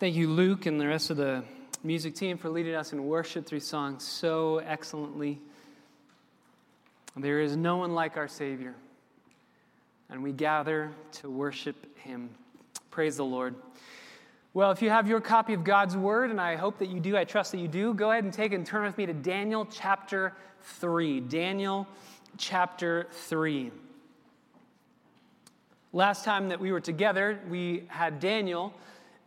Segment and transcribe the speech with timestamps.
[0.00, 1.44] Thank you, Luke, and the rest of the
[1.84, 5.38] music team for leading us in worship through songs so excellently.
[7.18, 8.74] There is no one like our Savior,
[10.08, 10.90] and we gather
[11.20, 12.30] to worship Him.
[12.90, 13.54] Praise the Lord.
[14.54, 17.14] Well, if you have your copy of God's Word, and I hope that you do,
[17.14, 19.66] I trust that you do, go ahead and take and turn with me to Daniel
[19.66, 20.32] chapter
[20.62, 21.20] 3.
[21.20, 21.86] Daniel
[22.38, 23.70] chapter 3.
[25.92, 28.72] Last time that we were together, we had Daniel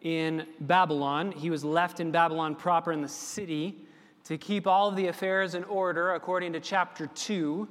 [0.04, 1.32] in Babylon.
[1.32, 3.78] He was left in Babylon proper in the city
[4.26, 7.68] to keep all of the affairs in order according to chapter 2.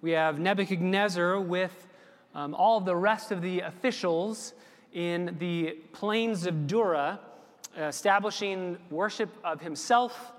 [0.00, 1.88] We have Nebuchadnezzar with
[2.34, 4.54] um, all of the rest of the officials
[4.92, 7.20] in the plains of Dura,
[7.76, 10.32] establishing worship of himself,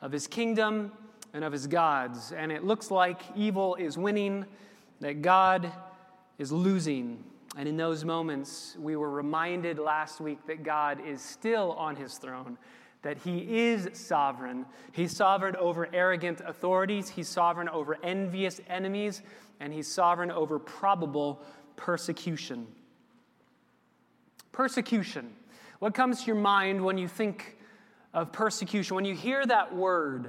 [0.00, 0.92] of his kingdom,
[1.32, 2.32] and of his gods.
[2.32, 4.46] And it looks like evil is winning,
[5.00, 5.72] that God
[6.38, 7.22] is losing.
[7.56, 12.18] And in those moments, we were reminded last week that God is still on his
[12.18, 12.58] throne,
[13.02, 14.66] that he is sovereign.
[14.92, 19.22] He's sovereign over arrogant authorities, he's sovereign over envious enemies,
[19.60, 21.42] and he's sovereign over probable
[21.76, 22.66] persecution.
[24.50, 25.32] Persecution.
[25.78, 27.56] What comes to your mind when you think
[28.12, 28.96] of persecution?
[28.96, 30.28] When you hear that word,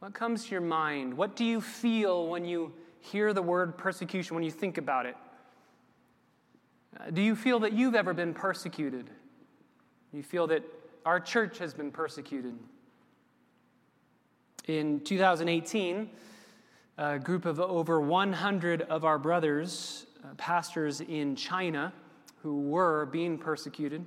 [0.00, 1.14] what comes to your mind?
[1.14, 5.16] What do you feel when you hear the word persecution, when you think about it?
[7.12, 9.08] Do you feel that you've ever been persecuted?
[10.12, 10.62] You feel that
[11.04, 12.54] our church has been persecuted?
[14.68, 16.10] In 2018,
[16.98, 21.92] a group of over 100 of our brothers, uh, pastors in China,
[22.42, 24.04] who were being persecuted,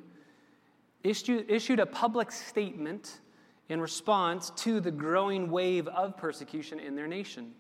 [1.04, 3.20] issued, issued a public statement
[3.70, 7.52] in response to the growing wave of persecution in their nation.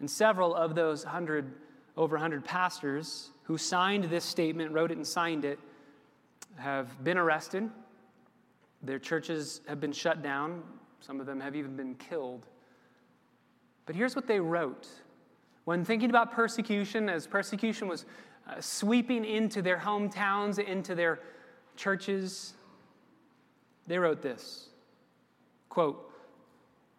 [0.00, 1.52] And several of those 100,
[1.96, 5.58] over 100 pastors who signed this statement, wrote it and signed it,
[6.56, 7.68] have been arrested.
[8.82, 10.62] Their churches have been shut down.
[11.00, 12.44] Some of them have even been killed.
[13.86, 14.86] But here's what they wrote.
[15.64, 18.04] When thinking about persecution, as persecution was
[18.46, 21.20] uh, sweeping into their hometowns, into their
[21.74, 22.52] churches,
[23.86, 24.68] they wrote this
[25.70, 26.12] quote,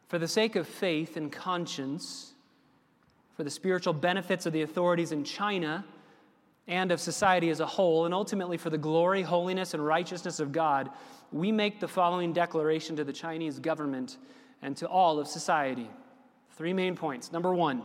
[0.08, 2.34] For the sake of faith and conscience,
[3.38, 5.86] for the spiritual benefits of the authorities in China,
[6.69, 10.52] and of society as a whole, and ultimately for the glory, holiness, and righteousness of
[10.52, 10.90] God,
[11.31, 14.18] we make the following declaration to the Chinese government
[14.62, 15.90] and to all of society.
[16.52, 17.31] Three main points.
[17.31, 17.84] Number one,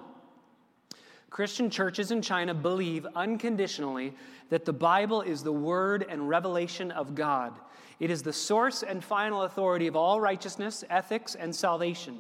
[1.31, 4.15] Christian churches in China believe unconditionally
[4.51, 7.55] that the Bible is the word and revelation of God.
[8.01, 12.19] It is the source and final authority of all righteousness, ethics, and salvation.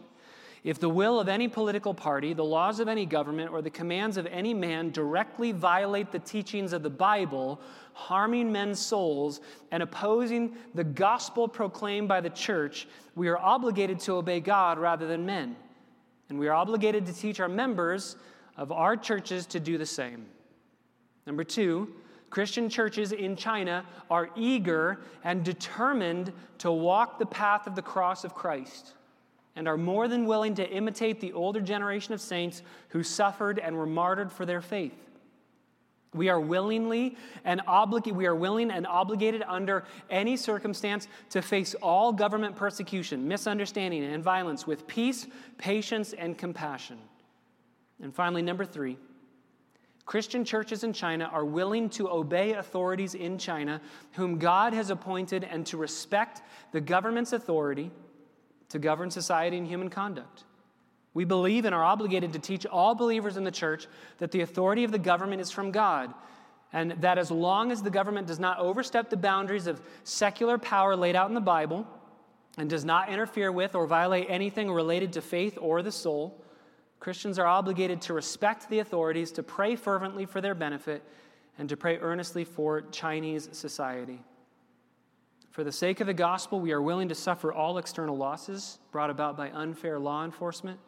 [0.64, 4.16] If the will of any political party, the laws of any government, or the commands
[4.16, 7.60] of any man directly violate the teachings of the Bible,
[7.92, 14.14] harming men's souls and opposing the gospel proclaimed by the church, we are obligated to
[14.14, 15.54] obey God rather than men.
[16.30, 18.16] And we are obligated to teach our members
[18.56, 20.24] of our churches to do the same.
[21.26, 21.92] Number two,
[22.30, 28.24] Christian churches in China are eager and determined to walk the path of the cross
[28.24, 28.94] of Christ
[29.56, 33.76] and are more than willing to imitate the older generation of saints who suffered and
[33.76, 34.94] were martyred for their faith.
[36.12, 41.75] We are willingly and obligated, we are willing and obligated under any circumstance to face
[41.82, 45.26] all government persecution, misunderstanding, and violence with peace,
[45.59, 46.98] patience, and compassion.
[48.00, 48.97] And finally, number three,
[50.06, 53.81] Christian churches in China are willing to obey authorities in China
[54.12, 56.42] whom God has appointed and to respect
[56.72, 57.91] the government's authority
[58.70, 60.44] to govern society and human conduct.
[61.12, 63.86] We believe and are obligated to teach all believers in the church
[64.19, 66.12] that the authority of the government is from God,
[66.72, 70.97] and that as long as the government does not overstep the boundaries of secular power
[70.97, 71.86] laid out in the Bible,
[72.58, 76.41] and does not interfere with or violate anything related to faith or the soul,
[77.00, 81.03] Christians are obligated to respect the authorities, to pray fervently for their benefit,
[81.58, 84.22] and to pray earnestly for Chinese society.
[85.54, 89.09] For the sake of the gospel, we are willing to suffer all external losses brought
[89.09, 90.80] about by unfair law enforcement.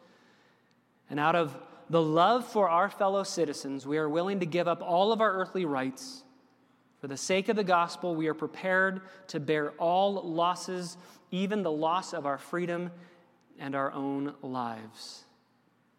[1.09, 1.57] And out of
[1.89, 5.31] the love for our fellow citizens, we are willing to give up all of our
[5.31, 6.21] earthly rights.
[6.99, 10.97] For the sake of the gospel, we are prepared to bear all losses,
[11.31, 12.91] even the loss of our freedom
[13.57, 15.23] and our own lives.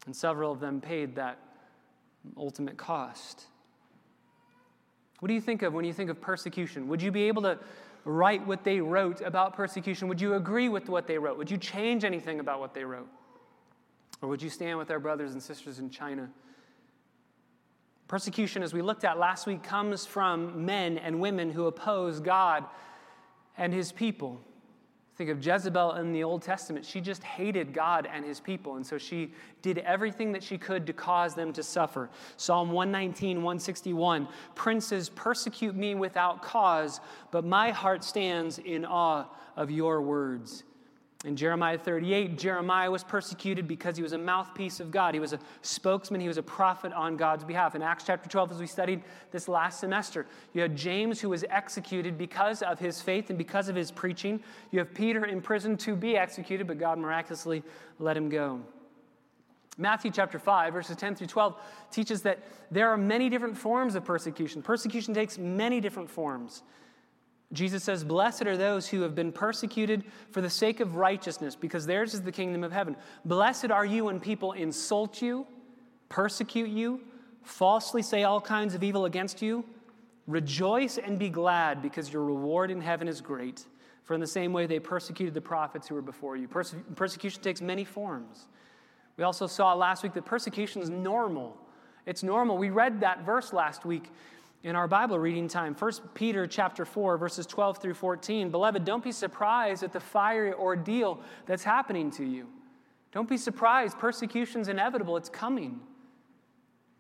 [0.05, 1.39] And several of them paid that
[2.37, 3.47] ultimate cost.
[5.21, 6.87] What do you think of when you think of persecution?
[6.89, 7.59] Would you be able to
[8.09, 10.09] write what they wrote about persecution?
[10.09, 11.37] Would you agree with what they wrote?
[11.37, 13.09] Would you change anything about what they wrote?
[14.23, 16.31] Or would you stand with our brothers and sisters in China?
[18.09, 22.65] Persecution, as we looked at last week, comes from men and women who oppose God
[23.59, 24.41] and his people.
[25.19, 26.87] Think of Jezebel in the Old Testament.
[26.87, 29.33] She just hated God and his people, and so she
[29.63, 32.09] did everything that she could to cause them to suffer.
[32.37, 37.01] Psalm 119, 161 Princes persecute me without cause,
[37.33, 39.25] but my heart stands in awe
[39.57, 40.63] of your words.
[41.25, 45.15] In Jeremiah 38, Jeremiah was persecuted because he was a mouthpiece of God.
[45.15, 47.75] He was a spokesman, he was a prophet on God's behalf.
[47.75, 51.45] In Acts chapter 12, as we studied this last semester, you had James who was
[51.51, 54.41] executed because of his faith and because of his preaching.
[54.71, 57.65] You have Peter in prison to be executed, but God miraculously
[57.99, 58.61] let him go.
[59.77, 61.57] Matthew chapter 5, verses 10 through 12,
[61.91, 64.63] teaches that there are many different forms of persecution.
[64.63, 66.63] Persecution takes many different forms.
[67.53, 71.87] Jesus says, Blessed are those who have been persecuted for the sake of righteousness, because
[71.87, 72.95] theirs is the kingdom of heaven.
[73.25, 75.47] Blessed are you when people insult you,
[76.09, 77.01] persecute you,
[77.43, 79.65] falsely say all kinds of evil against you.
[80.27, 83.65] Rejoice and be glad, because your reward in heaven is great.
[84.05, 86.49] For in the same way they persecuted the prophets who were before you.
[86.49, 88.47] Perse- persecution takes many forms.
[89.17, 91.57] We also saw last week that persecution is normal.
[92.07, 92.57] It's normal.
[92.57, 94.11] We read that verse last week
[94.63, 95.75] in our Bible reading time.
[95.75, 98.51] 1 Peter chapter 4 verses 12 through 14.
[98.51, 102.49] Beloved, don't be surprised at the fiery ordeal that's happening to you.
[103.13, 103.99] Don't be surprised.
[103.99, 105.17] Persecution's inevitable.
[105.17, 105.81] It's coming.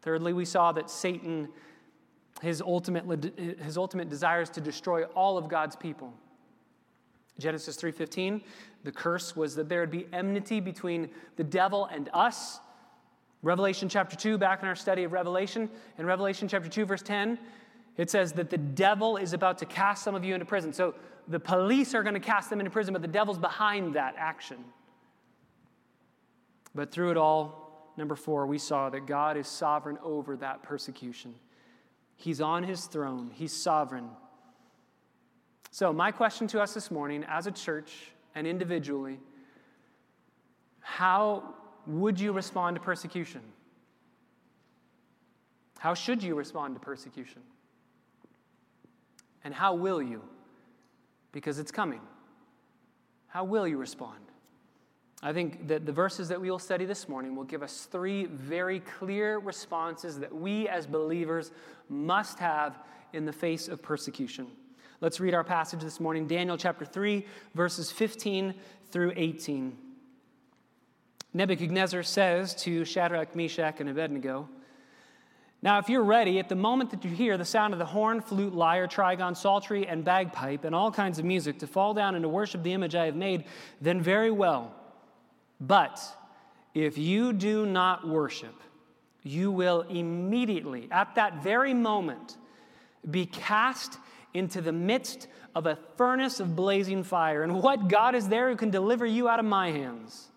[0.02, 1.48] Thirdly, we saw that Satan
[2.42, 6.12] his ultimate, his ultimate desire is to destroy all of God's people.
[7.38, 8.42] Genesis 3:15,
[8.84, 12.60] the curse was that there would be enmity between the devil and us
[13.42, 17.38] Revelation chapter 2, back in our study of Revelation, in Revelation chapter 2, verse 10,
[17.96, 20.72] it says that the devil is about to cast some of you into prison.
[20.72, 20.94] So
[21.28, 24.58] the police are going to cast them into prison, but the devil's behind that action.
[26.74, 31.34] But through it all, number four, we saw that God is sovereign over that persecution.
[32.16, 34.08] He's on his throne, he's sovereign.
[35.70, 37.92] So, my question to us this morning, as a church
[38.34, 39.20] and individually,
[40.80, 41.54] how
[41.88, 43.40] would you respond to persecution?
[45.78, 47.40] How should you respond to persecution?
[49.42, 50.22] And how will you?
[51.32, 52.00] Because it's coming.
[53.28, 54.18] How will you respond?
[55.22, 58.26] I think that the verses that we will study this morning will give us three
[58.26, 61.50] very clear responses that we as believers
[61.88, 62.78] must have
[63.12, 64.46] in the face of persecution.
[65.00, 67.24] Let's read our passage this morning, Daniel chapter 3,
[67.54, 68.54] verses 15
[68.90, 69.76] through 18.
[71.34, 74.48] Nebuchadnezzar says to Shadrach, Meshach, and Abednego,
[75.60, 78.20] Now, if you're ready, at the moment that you hear the sound of the horn,
[78.22, 82.22] flute, lyre, trigon, psaltery, and bagpipe, and all kinds of music, to fall down and
[82.22, 83.44] to worship the image I have made,
[83.80, 84.74] then very well.
[85.60, 86.00] But
[86.74, 88.54] if you do not worship,
[89.22, 92.36] you will immediately, at that very moment,
[93.08, 93.98] be cast
[94.32, 97.42] into the midst of a furnace of blazing fire.
[97.42, 100.28] And what God is there who can deliver you out of my hands?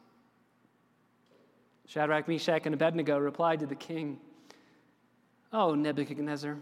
[1.92, 4.18] Shadrach, Meshach, and Abednego replied to the king,
[5.52, 6.58] Oh, Nebuchadnezzar,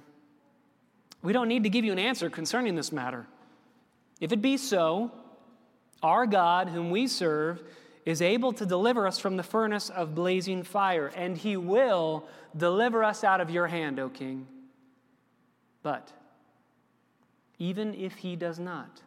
[1.22, 3.28] we don't need to give you an answer concerning this matter.
[4.20, 5.12] If it be so,
[6.02, 7.62] our God, whom we serve,
[8.06, 12.26] is able to deliver us from the furnace of blazing fire, and he will
[12.58, 14.48] deliver us out of your hand, O king.
[15.84, 16.12] But
[17.60, 19.02] even if he does not,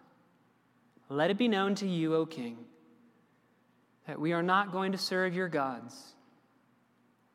[1.09, 2.59] let it be known to you, O king,
[4.07, 6.15] that we are not going to serve your gods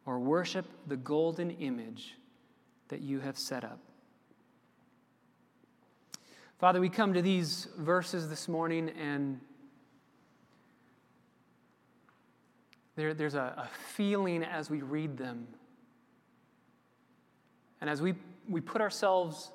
[0.06, 2.16] or worship the golden image
[2.90, 3.80] that you have set up.
[6.60, 9.40] Father, we come to these verses this morning, and
[12.96, 15.48] there, there's a, a feeling as we read them.
[17.80, 18.16] And as we,
[18.50, 19.52] we put ourselves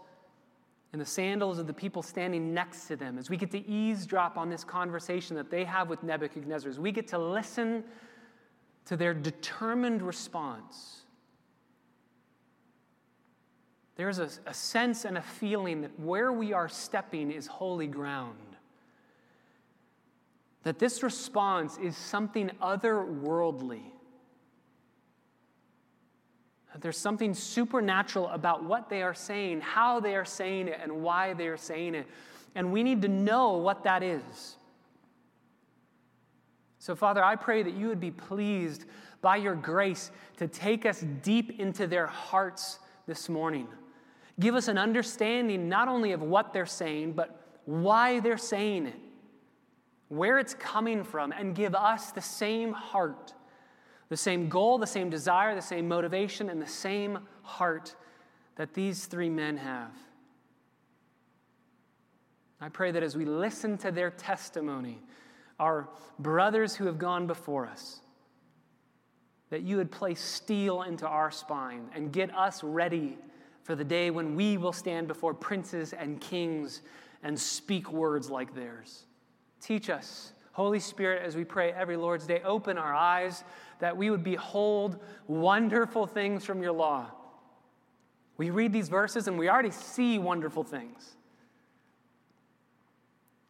[0.93, 4.37] in the sandals of the people standing next to them, as we get to eavesdrop
[4.37, 7.83] on this conversation that they have with Nebuchadnezzar, as we get to listen
[8.85, 11.03] to their determined response,
[13.97, 18.37] there's a, a, sense and a feeling that where we are stepping is holy ground.
[20.65, 23.92] That this response is something otherworldly.
[26.81, 31.35] There's something supernatural about what they are saying, how they are saying it, and why
[31.35, 32.07] they are saying it.
[32.55, 34.57] And we need to know what that is.
[36.79, 38.87] So, Father, I pray that you would be pleased
[39.21, 43.69] by your grace to take us deep into their hearts this morning.
[44.41, 48.99] Give us an understanding not only of what they're saying, but why they're saying it,
[50.09, 53.33] where it's coming from, and give us the same heart,
[54.12, 57.95] the same goal, the same desire, the same motivation, and the same heart
[58.57, 59.90] that these three men have.
[62.61, 65.00] I pray that as we listen to their testimony,
[65.59, 65.88] our
[66.19, 68.00] brothers who have gone before us,
[69.49, 73.16] that you would place steel into our spine and get us ready
[73.62, 76.83] for the day when we will stand before princes and kings
[77.23, 79.07] and speak words like theirs.
[79.59, 83.42] Teach us, Holy Spirit, as we pray every Lord's Day, open our eyes
[83.83, 84.97] that we would behold
[85.27, 87.11] wonderful things from your law.
[88.37, 91.17] We read these verses and we already see wonderful things.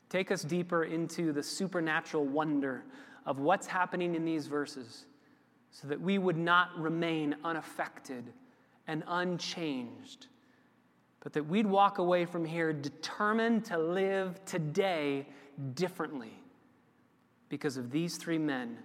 [0.08, 2.82] Take us deeper into the supernatural wonder
[3.26, 5.04] of what's happening in these verses
[5.70, 8.24] so that we would not remain unaffected
[8.86, 10.28] and unchanged,
[11.20, 15.26] but that we'd walk away from here determined to live today
[15.74, 16.32] differently
[17.50, 18.78] because of these three men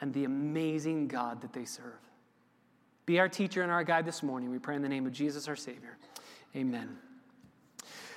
[0.00, 1.98] and the amazing God that they serve.
[3.06, 4.50] Be our teacher and our guide this morning.
[4.50, 5.96] We pray in the name of Jesus, our Savior.
[6.54, 6.98] Amen.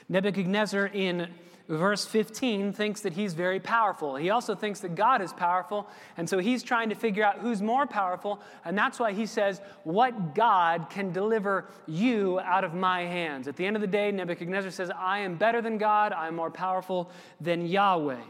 [0.10, 1.30] Nebuchadnezzar in
[1.70, 4.16] verse 15 thinks that he's very powerful.
[4.16, 7.62] He also thinks that God is powerful, and so he's trying to figure out who's
[7.62, 13.04] more powerful, and that's why he says, What God can deliver you out of my
[13.04, 13.48] hands?
[13.48, 16.36] At the end of the day, Nebuchadnezzar says, I am better than God, I am
[16.36, 17.10] more powerful
[17.40, 18.22] than Yahweh.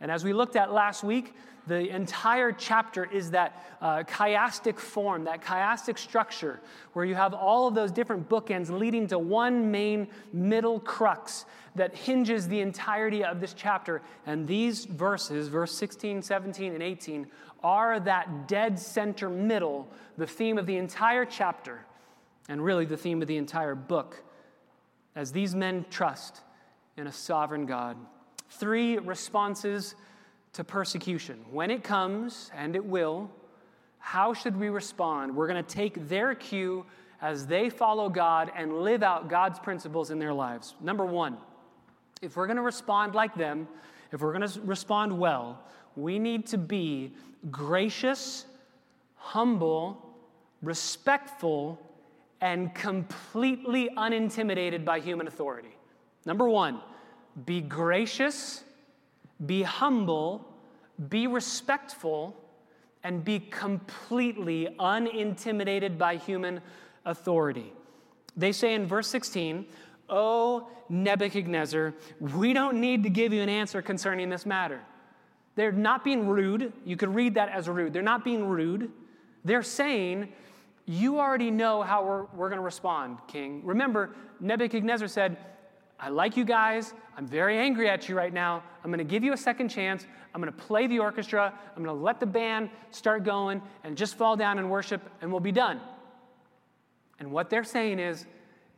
[0.00, 1.34] And as we looked at last week,
[1.66, 6.60] the entire chapter is that uh, chiastic form, that chiastic structure,
[6.92, 11.94] where you have all of those different bookends leading to one main middle crux that
[11.94, 14.00] hinges the entirety of this chapter.
[14.26, 17.26] And these verses, verse 16, 17, and 18,
[17.62, 21.84] are that dead center middle, the theme of the entire chapter,
[22.48, 24.22] and really the theme of the entire book,
[25.16, 26.42] as these men trust
[26.96, 27.96] in a sovereign God.
[28.50, 29.94] Three responses
[30.52, 31.44] to persecution.
[31.50, 33.30] When it comes, and it will,
[33.98, 35.34] how should we respond?
[35.34, 36.86] We're going to take their cue
[37.20, 40.74] as they follow God and live out God's principles in their lives.
[40.80, 41.38] Number one,
[42.22, 43.68] if we're going to respond like them,
[44.12, 45.62] if we're going to respond well,
[45.96, 47.12] we need to be
[47.50, 48.46] gracious,
[49.16, 50.16] humble,
[50.62, 51.80] respectful,
[52.40, 55.76] and completely unintimidated by human authority.
[56.24, 56.80] Number one,
[57.44, 58.64] be gracious,
[59.44, 60.46] be humble,
[61.08, 62.34] be respectful,
[63.04, 66.60] and be completely unintimidated by human
[67.04, 67.72] authority.
[68.36, 69.66] They say in verse 16,
[70.08, 74.80] Oh, Nebuchadnezzar, we don't need to give you an answer concerning this matter.
[75.56, 76.72] They're not being rude.
[76.84, 77.92] You could read that as rude.
[77.92, 78.90] They're not being rude.
[79.44, 80.32] They're saying,
[80.84, 83.62] You already know how we're, we're going to respond, king.
[83.64, 85.36] Remember, Nebuchadnezzar said,
[85.98, 86.92] I like you guys.
[87.16, 88.62] I'm very angry at you right now.
[88.84, 90.06] I'm going to give you a second chance.
[90.34, 91.52] I'm going to play the orchestra.
[91.74, 95.30] I'm going to let the band start going and just fall down and worship, and
[95.30, 95.80] we'll be done.
[97.18, 98.26] And what they're saying is,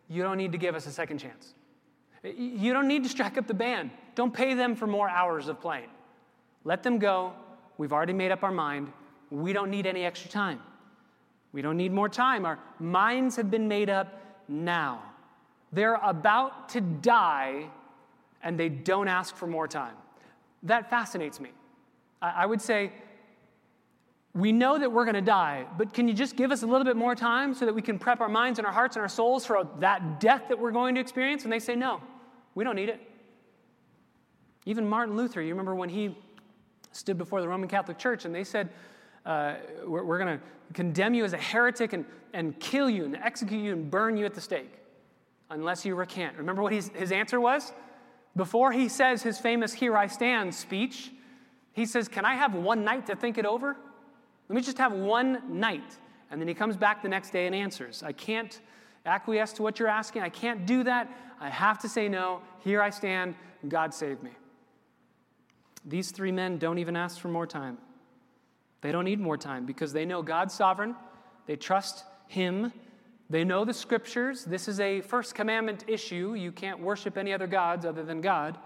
[0.09, 1.55] you don't need to give us a second chance.
[2.23, 3.91] You don't need to strike up the band.
[4.15, 5.89] Don't pay them for more hours of playing.
[6.65, 7.33] Let them go.
[7.77, 8.93] We've already made up our mind.
[9.31, 10.61] We don't need any extra time.
[11.53, 12.45] We don't need more time.
[12.45, 15.03] Our minds have been made up now.
[15.73, 17.71] They're about to die
[18.43, 19.95] and they don't ask for more time.
[20.63, 21.51] That fascinates me.
[22.21, 22.93] I would say,
[24.35, 26.85] we know that we're going to die, but can you just give us a little
[26.85, 29.09] bit more time so that we can prep our minds and our hearts and our
[29.09, 31.45] souls for that death that we're going to experience?
[31.45, 32.01] And they say, no,
[32.55, 33.01] we don't need it.
[34.67, 36.17] Even Martin Luther, you remember when he
[36.93, 38.69] stood before the Roman Catholic Church and they said,
[39.25, 39.55] uh,
[39.87, 40.45] we're, we're going to
[40.75, 44.27] condemn you as a heretic and, and kill you and execute you and burn you
[44.27, 44.78] at the stake
[45.51, 46.37] unless you recant.
[46.37, 47.73] Remember what his answer was?
[48.37, 51.11] Before he says his famous Here I Stand speech,
[51.73, 53.77] he says, Can I have one night to think it over?
[54.49, 55.97] Let me just have one night.
[56.31, 58.03] And then he comes back the next day and answers.
[58.03, 58.61] I can't
[59.07, 60.23] acquiesce to what you're asking.
[60.23, 61.11] I can't do that.
[61.41, 62.41] I have to say no.
[62.61, 63.35] Here I stand.
[63.69, 64.31] God save me.
[65.85, 67.79] These three men don't even ask for more time.
[68.81, 70.95] They don't need more time because they know God's sovereign.
[71.47, 72.73] They trust Him
[73.31, 74.45] they know the scriptures.
[74.45, 76.35] This is a first commandment issue.
[76.35, 78.59] You can't worship any other gods other than God.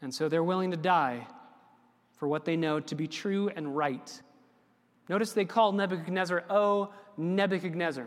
[0.00, 1.26] And so they're willing to die
[2.16, 4.22] for what they know to be true and right.
[5.08, 8.06] Notice they call Nebuchadnezzar, O Nebuchadnezzar.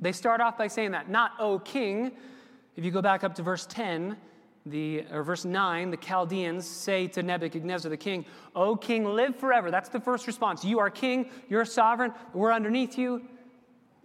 [0.00, 2.12] They start off by saying that, not O king.
[2.76, 4.16] If you go back up to verse 10,
[4.66, 8.24] the, or verse 9, the Chaldeans say to Nebuchadnezzar the king,
[8.56, 9.70] O king, live forever.
[9.70, 10.64] That's the first response.
[10.64, 13.22] You are king, you're sovereign, we're underneath you.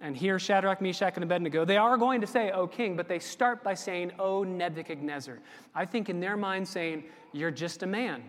[0.01, 3.19] And here, Shadrach, Meshach, and Abednego, they are going to say, O king, but they
[3.19, 5.39] start by saying, O Nebuchadnezzar.
[5.75, 7.03] I think in their mind, saying,
[7.33, 8.23] You're just a man.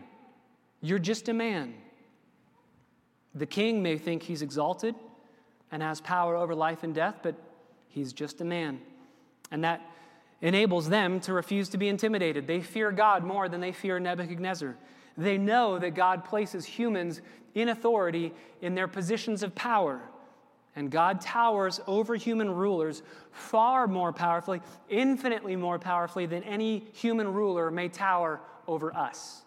[0.80, 1.74] You're just a man.
[3.34, 4.94] The king may think he's exalted
[5.70, 7.36] and has power over life and death, but
[7.88, 8.80] he's just a man.
[9.52, 9.80] And that
[10.40, 12.46] enables them to refuse to be intimidated.
[12.46, 14.76] They fear God more than they fear Nebuchadnezzar.
[15.16, 17.20] They know that God places humans
[17.54, 20.00] in authority in their positions of power.
[20.76, 27.32] And God towers over human rulers far more powerfully, infinitely more powerfully than any human
[27.32, 29.42] ruler may tower over us.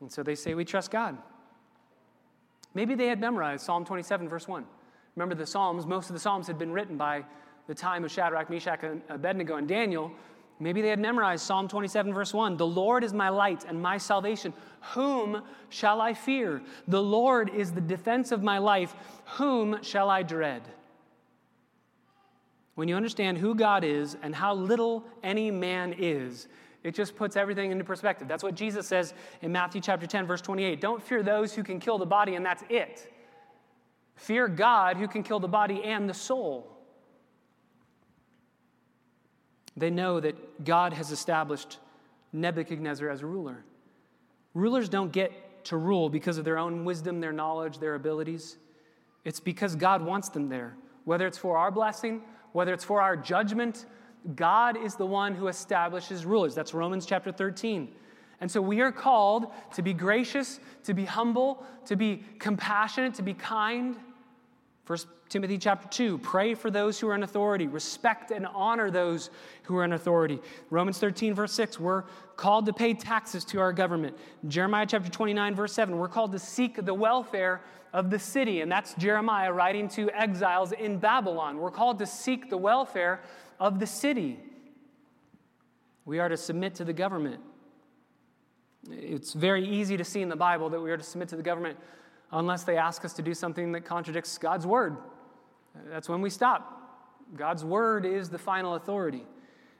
[0.00, 1.18] And so they say, We trust God.
[2.74, 4.64] Maybe they had memorized Psalm 27, verse 1.
[5.16, 7.24] Remember, the Psalms, most of the Psalms had been written by
[7.66, 10.10] the time of Shadrach, Meshach, and Abednego and Daniel.
[10.60, 12.56] Maybe they had memorized Psalm 27, verse 1.
[12.56, 14.52] The Lord is my light and my salvation.
[14.92, 16.62] Whom shall I fear?
[16.86, 18.94] The Lord is the defense of my life.
[19.36, 20.62] Whom shall I dread?
[22.76, 26.48] When you understand who God is and how little any man is,
[26.82, 28.28] it just puts everything into perspective.
[28.28, 30.80] That's what Jesus says in Matthew chapter 10 verse 28.
[30.80, 33.12] Don't fear those who can kill the body and that's it.
[34.16, 36.73] Fear God who can kill the body and the soul.
[39.76, 41.78] They know that God has established
[42.32, 43.64] Nebuchadnezzar as a ruler.
[44.54, 48.58] Rulers don't get to rule because of their own wisdom, their knowledge, their abilities.
[49.24, 50.76] It's because God wants them there.
[51.04, 53.86] Whether it's for our blessing, whether it's for our judgment,
[54.36, 56.54] God is the one who establishes rulers.
[56.54, 57.92] That's Romans chapter 13.
[58.40, 63.22] And so we are called to be gracious, to be humble, to be compassionate, to
[63.22, 63.96] be kind.
[64.84, 69.30] First Timothy chapter 2, pray for those who are in authority, respect and honor those
[69.62, 70.38] who are in authority.
[70.68, 72.02] Romans 13, verse 6, we're
[72.36, 74.14] called to pay taxes to our government.
[74.46, 77.62] Jeremiah chapter 29, verse 7, we're called to seek the welfare
[77.94, 78.60] of the city.
[78.60, 81.56] And that's Jeremiah writing to exiles in Babylon.
[81.56, 83.22] We're called to seek the welfare
[83.58, 84.38] of the city.
[86.04, 87.40] We are to submit to the government.
[88.90, 91.42] It's very easy to see in the Bible that we are to submit to the
[91.42, 91.78] government
[92.32, 94.96] unless they ask us to do something that contradicts God's word.
[95.90, 96.80] That's when we stop.
[97.36, 99.24] God's word is the final authority.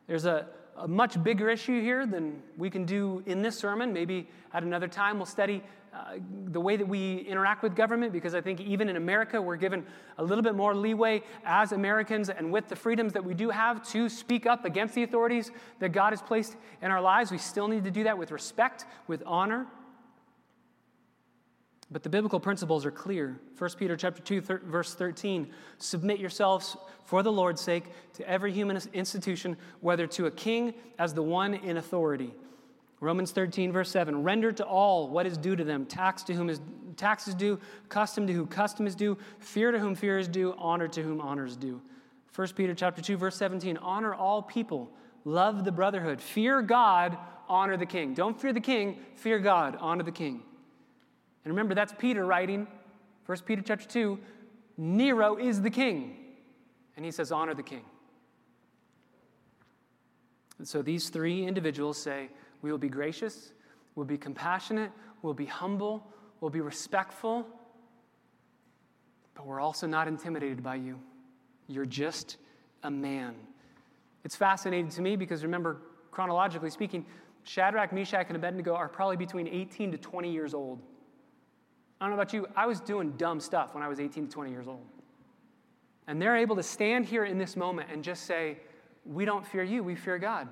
[0.06, 0.46] There's a,
[0.76, 3.92] a much bigger issue here than we can do in this sermon.
[3.92, 5.62] Maybe at another time we'll study
[5.94, 9.54] uh, the way that we interact with government because I think even in America we're
[9.54, 9.86] given
[10.18, 13.86] a little bit more leeway as Americans and with the freedoms that we do have
[13.90, 17.30] to speak up against the authorities that God has placed in our lives.
[17.30, 19.66] We still need to do that with respect, with honor.
[21.94, 23.40] But the biblical principles are clear.
[23.56, 26.76] 1 Peter chapter 2 thir- verse 13, submit yourselves
[27.06, 31.54] for the Lord's sake to every human institution, whether to a king as the one
[31.54, 32.34] in authority
[33.04, 36.48] Romans 13, verse 7 render to all what is due to them tax to whom
[36.48, 36.60] is
[36.96, 40.54] tax is due, custom to whom custom is due, fear to whom fear is due,
[40.58, 41.82] honor to whom honor is due.
[42.34, 44.90] 1 Peter chapter 2, verse 17 honor all people,
[45.24, 48.14] love the brotherhood, fear God, honor the king.
[48.14, 50.42] Don't fear the king, fear God, honor the king.
[51.44, 52.66] And remember, that's Peter writing,
[53.26, 54.18] 1 Peter chapter 2,
[54.76, 56.16] Nero is the king.
[56.96, 57.84] And he says, honor the king.
[60.58, 62.28] And so these three individuals say,
[62.62, 63.52] we will be gracious,
[63.94, 64.90] we'll be compassionate,
[65.22, 66.06] we'll be humble,
[66.40, 67.46] we'll be respectful,
[69.34, 70.98] but we're also not intimidated by you.
[71.66, 72.36] You're just
[72.82, 73.34] a man.
[74.24, 75.78] It's fascinating to me because remember,
[76.10, 77.04] chronologically speaking,
[77.42, 80.80] Shadrach, Meshach, and Abednego are probably between 18 to 20 years old.
[82.00, 84.32] I don't know about you, I was doing dumb stuff when I was 18 to
[84.32, 84.84] 20 years old.
[86.06, 88.58] And they're able to stand here in this moment and just say,
[89.06, 90.48] We don't fear you, we fear God.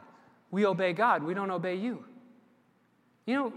[0.50, 2.05] We obey God, we don't obey you.
[3.26, 3.52] You know,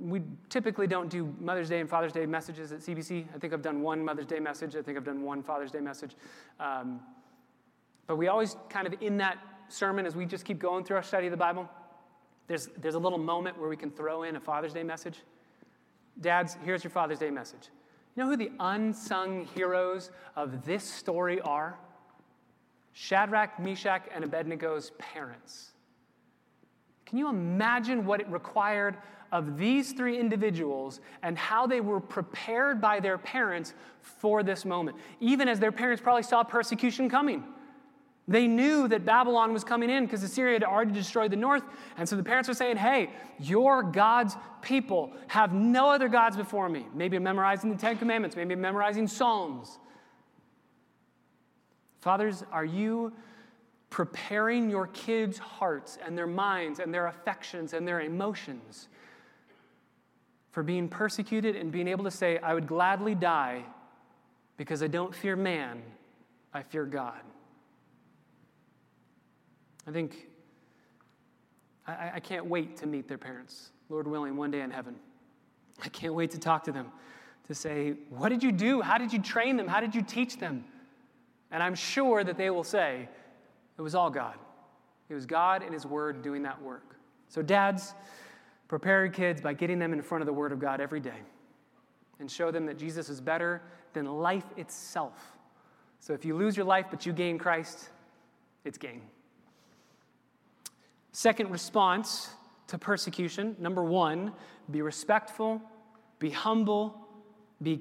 [0.00, 3.26] we typically don't do Mother's Day and Father's Day messages at CBC.
[3.34, 4.76] I think I've done one Mother's Day message.
[4.76, 6.14] I think I've done one Father's Day message.
[6.60, 7.00] Um,
[8.06, 11.02] but we always kind of in that sermon, as we just keep going through our
[11.02, 11.68] study of the Bible,
[12.46, 15.20] there's, there's a little moment where we can throw in a Father's Day message.
[16.20, 17.68] Dads, here's your Father's Day message.
[18.14, 21.78] You know who the unsung heroes of this story are?
[22.92, 25.72] Shadrach, Meshach, and Abednego's parents.
[27.06, 28.96] Can you imagine what it required
[29.32, 34.96] of these three individuals and how they were prepared by their parents for this moment?
[35.20, 37.42] Even as their parents probably saw persecution coming.
[38.26, 41.62] They knew that Babylon was coming in because Assyria had already destroyed the north.
[41.98, 45.12] And so the parents were saying, Hey, you're God's people.
[45.26, 46.86] Have no other gods before me.
[46.94, 49.78] Maybe memorizing the Ten Commandments, maybe memorizing Psalms.
[52.00, 53.12] Fathers, are you
[53.90, 58.88] preparing your kids' hearts and their minds and their affections and their emotions
[60.50, 63.64] for being persecuted and being able to say, I would gladly die
[64.56, 65.82] because I don't fear man,
[66.52, 67.20] I fear God?
[69.86, 70.28] I think
[71.86, 74.96] I, I can't wait to meet their parents, Lord willing, one day in heaven.
[75.82, 76.88] I can't wait to talk to them,
[77.48, 78.80] to say, What did you do?
[78.80, 79.66] How did you train them?
[79.68, 80.64] How did you teach them?
[81.50, 83.08] And I'm sure that they will say,
[83.78, 84.36] It was all God.
[85.08, 86.96] It was God and His Word doing that work.
[87.28, 87.94] So, dads,
[88.68, 91.20] prepare your kids by getting them in front of the Word of God every day
[92.20, 93.60] and show them that Jesus is better
[93.92, 95.36] than life itself.
[96.00, 97.90] So, if you lose your life but you gain Christ,
[98.64, 99.02] it's gain.
[101.14, 102.28] Second response
[102.66, 104.32] to persecution number one,
[104.72, 105.62] be respectful,
[106.18, 107.06] be humble,
[107.62, 107.80] be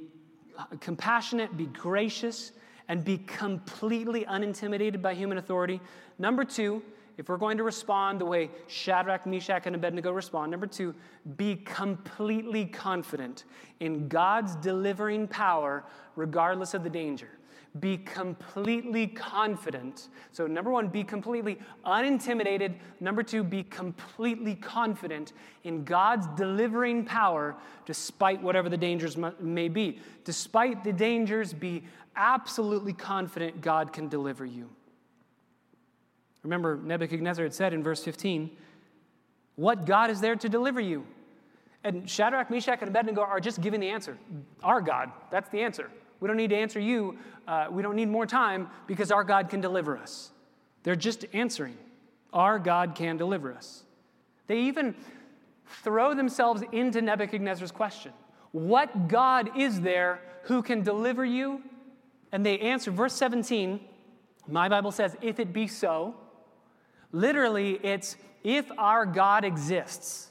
[0.80, 2.52] compassionate, be gracious,
[2.90, 5.82] and be completely unintimidated by human authority.
[6.20, 6.84] Number two,
[7.18, 10.94] if we're going to respond the way Shadrach, Meshach, and Abednego respond, number two,
[11.36, 13.46] be completely confident
[13.80, 15.84] in God's delivering power
[16.16, 17.30] regardless of the danger.
[17.80, 20.10] Be completely confident.
[20.32, 22.76] So, number one, be completely unintimidated.
[23.00, 25.34] Number two, be completely confident
[25.64, 27.56] in God's delivering power
[27.88, 30.00] despite whatever the dangers may be.
[30.24, 31.84] Despite the dangers, be
[32.16, 34.70] absolutely confident God can deliver you.
[36.44, 38.52] Remember, Nebuchadnezzar had said in verse 15,
[39.56, 41.08] What God is there to deliver you?
[41.84, 44.18] And Shadrach, Meshach, and Abednego are just giving the answer.
[44.62, 45.90] Our God, that's the answer.
[46.24, 47.18] We don't need to answer you.
[47.46, 50.32] Uh, we don't need more time because our God can deliver us.
[50.84, 51.78] They're just answering.
[52.32, 53.84] Our God can deliver us.
[54.48, 54.96] They even
[55.84, 58.14] throw themselves into Nebuchadnezzar's question
[58.54, 61.62] What God is there who can deliver you?
[62.32, 63.80] And they answer, verse 17,
[64.48, 66.16] my Bible says, If it be so,
[67.14, 70.30] Literally, it's if our God exists.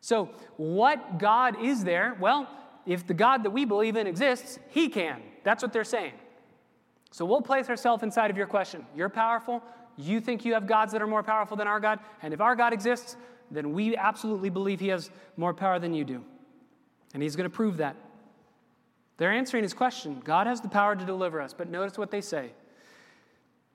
[0.00, 2.16] So, what God is there?
[2.20, 2.48] Well,
[2.86, 5.22] if the God that we believe in exists, He can.
[5.42, 6.12] That's what they're saying.
[7.10, 8.84] So, we'll place ourselves inside of your question.
[8.96, 9.62] You're powerful.
[9.96, 12.00] You think you have gods that are more powerful than our God.
[12.22, 13.16] And if our God exists,
[13.50, 16.24] then we absolutely believe He has more power than you do.
[17.12, 17.96] And He's going to prove that.
[19.16, 21.54] They're answering His question God has the power to deliver us.
[21.54, 22.50] But notice what they say.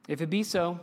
[0.08, 0.80] If it be so,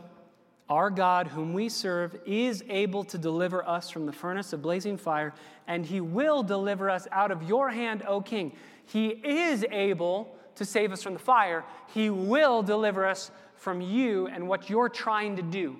[0.69, 4.97] our God, whom we serve, is able to deliver us from the furnace of blazing
[4.97, 5.33] fire,
[5.67, 8.53] and he will deliver us out of your hand, O king.
[8.85, 11.63] He is able to save us from the fire.
[11.93, 15.77] He will deliver us from you and what you're trying to do.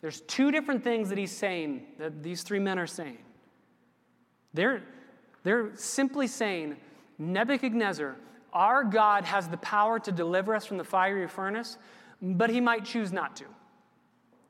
[0.00, 3.18] There's two different things that he's saying, that these three men are saying.
[4.54, 4.82] They're,
[5.42, 6.76] they're simply saying,
[7.18, 8.16] Nebuchadnezzar,
[8.52, 11.76] our God has the power to deliver us from the fiery furnace,
[12.22, 13.44] but he might choose not to.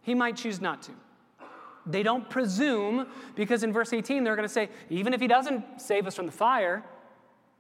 [0.06, 0.92] He might choose not to.
[1.84, 5.80] They don't presume, because in verse 18 they're going to say, even if he doesn't
[5.80, 6.84] save us from the fire,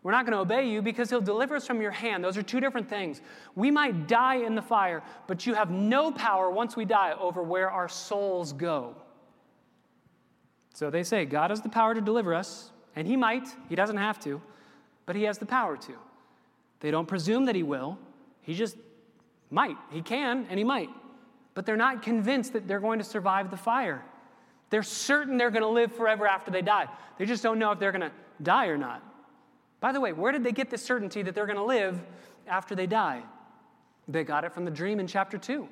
[0.04, 2.22] we're not going to obey you because he'll deliver us from your hand.
[2.22, 3.20] Those are two different things.
[3.56, 7.42] We might die in the fire, but you have no power once we die over
[7.42, 8.94] where our souls go.
[10.72, 13.48] So they say, God has the power to deliver us, and he might.
[13.68, 14.40] He doesn't have to,
[15.04, 15.92] but he has the power to.
[16.78, 17.98] They don't presume that he will.
[18.42, 18.76] He just
[19.50, 19.76] might.
[19.90, 20.90] He can, and he might
[21.56, 24.04] but they're not convinced that they're going to survive the fire.
[24.68, 26.86] They're certain they're going to live forever after they die.
[27.18, 29.02] They just don't know if they're going to die or not.
[29.80, 31.98] By the way, where did they get the certainty that they're going to live
[32.46, 33.22] after they die?
[34.06, 35.66] They got it from the dream in chapter 2.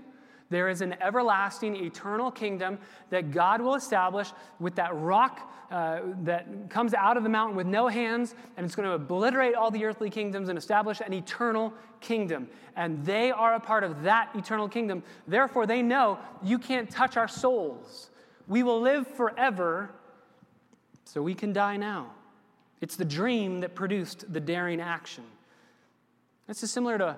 [0.54, 2.78] There is an everlasting, eternal kingdom
[3.10, 7.66] that God will establish with that rock uh, that comes out of the mountain with
[7.66, 11.74] no hands, and it's going to obliterate all the earthly kingdoms and establish an eternal
[12.00, 12.48] kingdom.
[12.76, 15.02] And they are a part of that eternal kingdom.
[15.26, 18.10] Therefore, they know you can't touch our souls.
[18.46, 19.90] We will live forever,
[21.04, 22.12] so we can die now.
[22.80, 25.24] It's the dream that produced the daring action.
[26.46, 27.16] This is similar to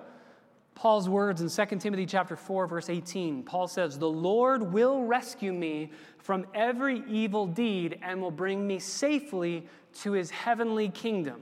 [0.77, 3.41] Paul's words in 2 Timothy chapter 4 verse 18.
[3.41, 8.77] Paul says, "The Lord will rescue me from every evil deed and will bring me
[8.77, 9.67] safely
[10.01, 11.41] to his heavenly kingdom."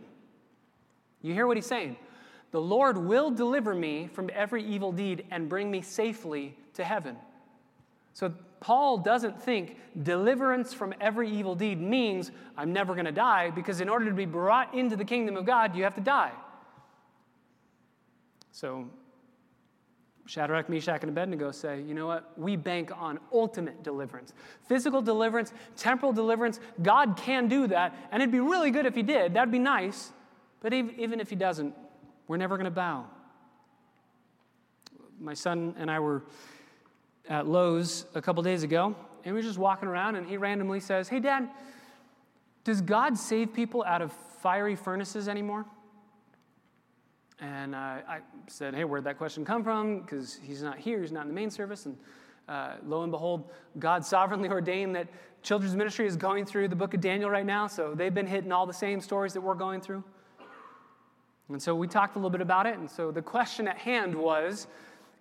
[1.21, 1.97] You hear what he's saying?
[2.51, 7.17] The Lord will deliver me from every evil deed and bring me safely to heaven.
[8.13, 13.51] So Paul doesn't think deliverance from every evil deed means I'm never going to die
[13.51, 16.31] because in order to be brought into the kingdom of God, you have to die.
[18.53, 18.87] So
[20.25, 22.37] Shadrach, Meshach, and Abednego say, you know what?
[22.37, 24.33] We bank on ultimate deliverance.
[24.67, 29.03] Physical deliverance, temporal deliverance, God can do that, and it'd be really good if He
[29.03, 29.35] did.
[29.35, 30.11] That'd be nice.
[30.61, 31.75] But even if He doesn't,
[32.27, 33.05] we're never going to bow.
[35.19, 36.23] My son and I were
[37.29, 40.79] at Lowe's a couple days ago, and we were just walking around, and he randomly
[40.79, 41.49] says, Hey, Dad,
[42.63, 44.11] does God save people out of
[44.41, 45.65] fiery furnaces anymore?
[47.39, 50.01] And uh, I said, Hey, where'd that question come from?
[50.01, 51.85] Because he's not here, he's not in the main service.
[51.85, 51.97] And
[52.47, 55.07] uh, lo and behold, God sovereignly ordained that
[55.41, 57.67] children's ministry is going through the book of Daniel right now.
[57.67, 60.03] So they've been hitting all the same stories that we're going through.
[61.49, 62.77] And so we talked a little bit about it.
[62.77, 64.67] And so the question at hand was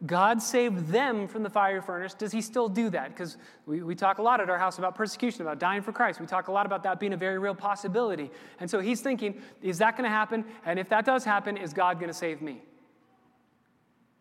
[0.06, 2.14] God saved them from the fiery furnace.
[2.14, 3.10] Does he still do that?
[3.10, 6.20] Because we, we talk a lot at our house about persecution, about dying for Christ.
[6.20, 8.30] We talk a lot about that being a very real possibility.
[8.60, 10.44] And so he's thinking, is that going to happen?
[10.66, 12.60] And if that does happen, is God going to save me?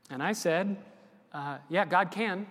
[0.10, 0.78] And I said,
[1.34, 2.48] uh, yeah, God can.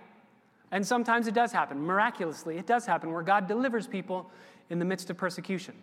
[0.71, 1.81] And sometimes it does happen.
[1.81, 4.31] Miraculously, it does happen where God delivers people
[4.69, 5.75] in the midst of persecution.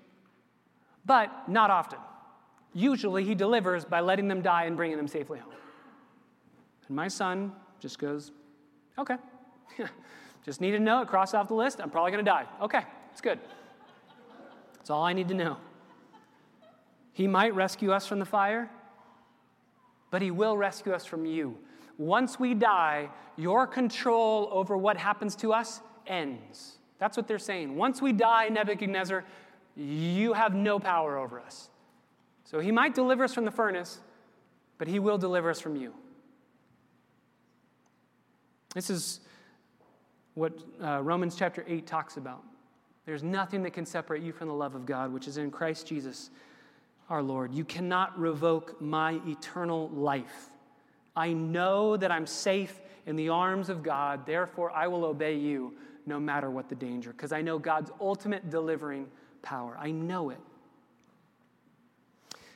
[1.05, 1.99] But not often.
[2.73, 5.53] Usually, he delivers by letting them die and bringing them safely home.
[6.89, 8.32] And my son just goes,
[8.97, 9.15] okay.
[10.45, 11.80] just need to know it, cross off the list.
[11.80, 12.45] I'm probably going to die.
[12.62, 13.39] Okay, it's good.
[14.75, 15.58] That's all I need to know.
[17.13, 18.69] He might rescue us from the fire,
[20.10, 21.58] but he will rescue us from you.
[21.97, 26.78] Once we die, your control over what happens to us ends.
[26.97, 27.75] That's what they're saying.
[27.75, 29.23] Once we die, Nebuchadnezzar,
[29.75, 31.69] you have no power over us.
[32.45, 33.99] So he might deliver us from the furnace,
[34.78, 35.93] but he will deliver us from you.
[38.75, 39.19] This is
[40.36, 40.53] what
[40.84, 42.43] uh, Romans chapter 8 talks about.
[43.05, 45.88] There's nothing that can separate you from the love of God, which is in Christ
[45.88, 46.29] Jesus
[47.10, 47.53] our Lord.
[47.53, 50.51] You cannot revoke my eternal life.
[51.15, 55.73] I know that I'm safe in the arms of God, therefore I will obey you
[56.05, 59.08] no matter what the danger, because I know God's ultimate delivering
[59.41, 59.75] power.
[59.79, 60.39] I know it.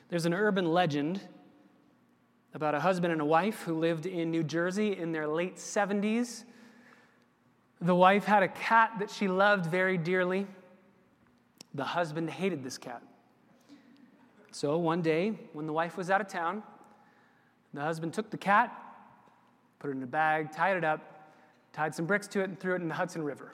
[0.08, 1.20] There's an urban legend
[2.54, 6.44] about a husband and a wife who lived in New Jersey in their late 70s.
[7.80, 10.46] The wife had a cat that she loved very dearly.
[11.74, 13.02] The husband hated this cat.
[14.52, 16.62] So one day, when the wife was out of town,
[17.74, 18.72] the husband took the cat,
[19.80, 21.32] put it in a bag, tied it up,
[21.72, 23.52] tied some bricks to it, and threw it in the Hudson River.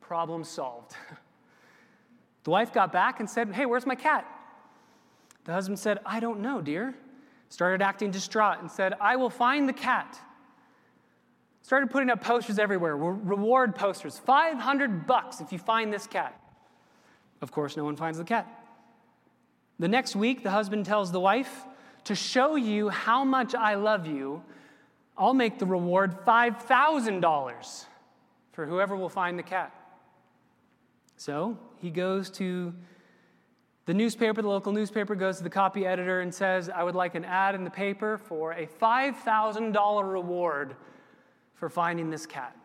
[0.00, 0.94] Problem solved.
[2.44, 4.24] the wife got back and said, Hey, where's my cat?
[5.44, 6.94] The husband said, I don't know, dear
[7.52, 10.18] started acting distraught and said, I will find the cat.
[11.60, 16.40] Started putting up posters everywhere, reward posters, 500 bucks if you find this cat.
[17.42, 18.48] Of course, no one finds the cat.
[19.78, 21.66] The next week, the husband tells the wife,
[22.04, 24.42] To show you how much I love you,
[25.18, 27.86] I'll make the reward $5,000
[28.52, 29.74] for whoever will find the cat.
[31.18, 32.72] So he goes to
[33.84, 37.14] the newspaper, the local newspaper, goes to the copy editor and says, I would like
[37.16, 40.76] an ad in the paper for a $5,000 reward
[41.54, 42.56] for finding this cat.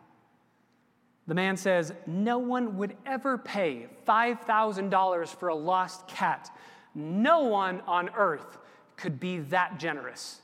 [1.26, 6.50] The man says, No one would ever pay $5,000 for a lost cat.
[6.94, 8.58] No one on earth
[8.96, 10.40] could be that generous.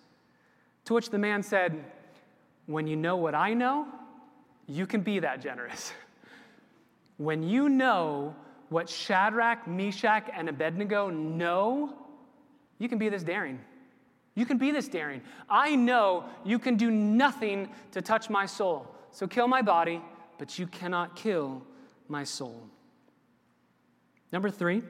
[0.87, 1.85] To which the man said,
[2.67, 3.87] When you know what I know,
[4.67, 5.93] you can be that generous.
[7.17, 8.35] When you know
[8.75, 11.95] what Shadrach, Meshach, and Abednego know,
[12.81, 13.61] you can be this daring.
[14.35, 15.23] You can be this daring.
[15.49, 18.93] I know you can do nothing to touch my soul.
[19.13, 20.03] So kill my body,
[20.39, 21.63] but you cannot kill
[22.09, 22.69] my soul.
[24.33, 24.83] Number three,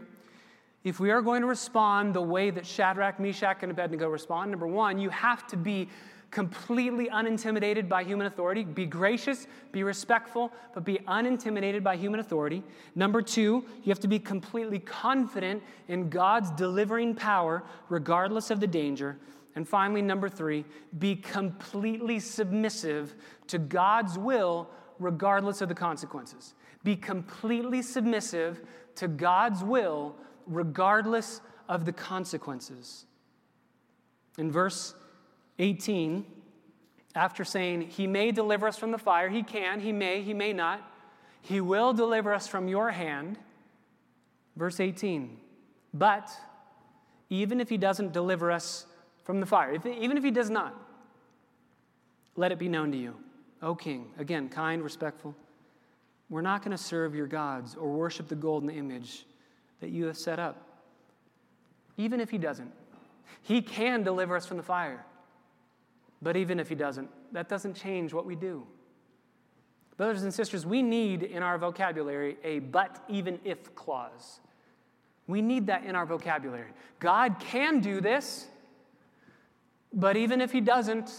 [0.83, 4.67] if we are going to respond the way that Shadrach, Meshach, and Abednego respond, number
[4.67, 5.91] one, you have to be
[6.35, 8.65] completely unintimidated by human authority.
[8.65, 12.65] Be gracious, be respectful, but be unintimidated by human authority.
[12.97, 18.67] Number two, you have to be completely confident in God's delivering power, regardless of the
[18.67, 19.17] danger.
[19.55, 20.65] And finally, number three,
[20.99, 23.15] be completely submissive
[23.47, 24.69] to God's will,
[24.99, 26.55] regardless of the consequences.
[26.83, 28.61] Be completely submissive
[28.97, 30.17] to God's will,
[30.49, 33.07] regardless of the consequences.
[34.37, 34.97] In verse
[35.59, 36.25] 18,
[37.15, 40.53] after saying, He may deliver us from the fire, He can, He may, He may
[40.53, 40.83] not,
[41.41, 43.39] He will deliver us from your hand.
[44.57, 45.37] Verse 18,
[45.93, 46.31] but
[47.31, 48.87] even if He doesn't deliver us
[49.25, 50.75] from the fire, if, even if He does not,
[52.37, 53.15] let it be known to you,
[53.63, 55.35] O King, again, kind, respectful,
[56.31, 59.25] we're not going to serve your gods or worship the golden image
[59.81, 60.57] that you have set up.
[61.97, 62.73] Even if He doesn't,
[63.43, 65.05] He can deliver us from the fire.
[66.25, 68.67] But even if he doesn't, that doesn't change what we do.
[69.99, 74.41] Brothers and sisters, we need in our vocabulary a but even if clause.
[75.27, 76.71] We need that in our vocabulary.
[76.99, 78.47] God can do this,
[79.93, 81.11] but even if he doesn't,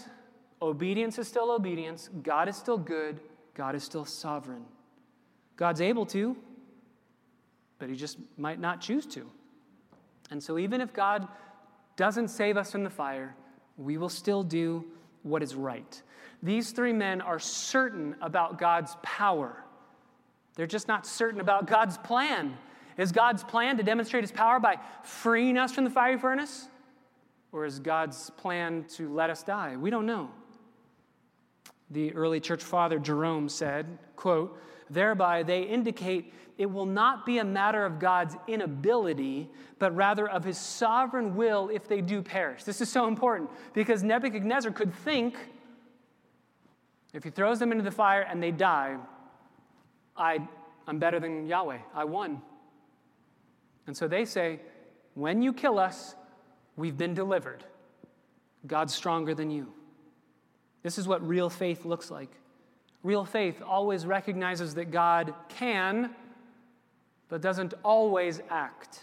[0.60, 2.10] obedience is still obedience.
[2.24, 3.20] God is still good.
[3.54, 4.65] God is still sovereign.
[5.56, 6.36] God's able to,
[7.78, 9.30] but he just might not choose to.
[10.32, 11.28] And so, even if God
[11.96, 13.36] doesn't save us from the fire,
[13.78, 14.84] we will still do
[15.25, 16.01] what is right.
[16.43, 19.57] These three men are certain about God's power.
[20.55, 22.57] They're just not certain about God's plan.
[22.97, 26.67] Is God's plan to demonstrate his power by freeing us from the fiery furnace?
[27.51, 29.75] Or is God's plan to let us die?
[29.75, 30.29] We don't know.
[31.89, 34.57] The early church father Jerome said, quote,
[34.89, 40.43] Thereby they indicate it will not be a matter of God's inability, but rather of
[40.43, 42.63] his sovereign will if they do perish.
[42.63, 45.36] This is so important because Nebuchadnezzar could think
[47.13, 48.98] if he throws them into the fire and they die,
[50.15, 50.48] I,
[50.88, 51.80] I'm better than Yahweh.
[51.93, 52.41] I won.
[53.88, 54.60] And so they say,
[55.13, 56.15] when you kill us,
[56.76, 57.63] we've been delivered.
[58.65, 59.71] God's stronger than you.
[60.84, 62.32] This is what real faith looks like.
[63.06, 66.10] Real faith always recognizes that God can,
[67.30, 69.02] but doesn't always act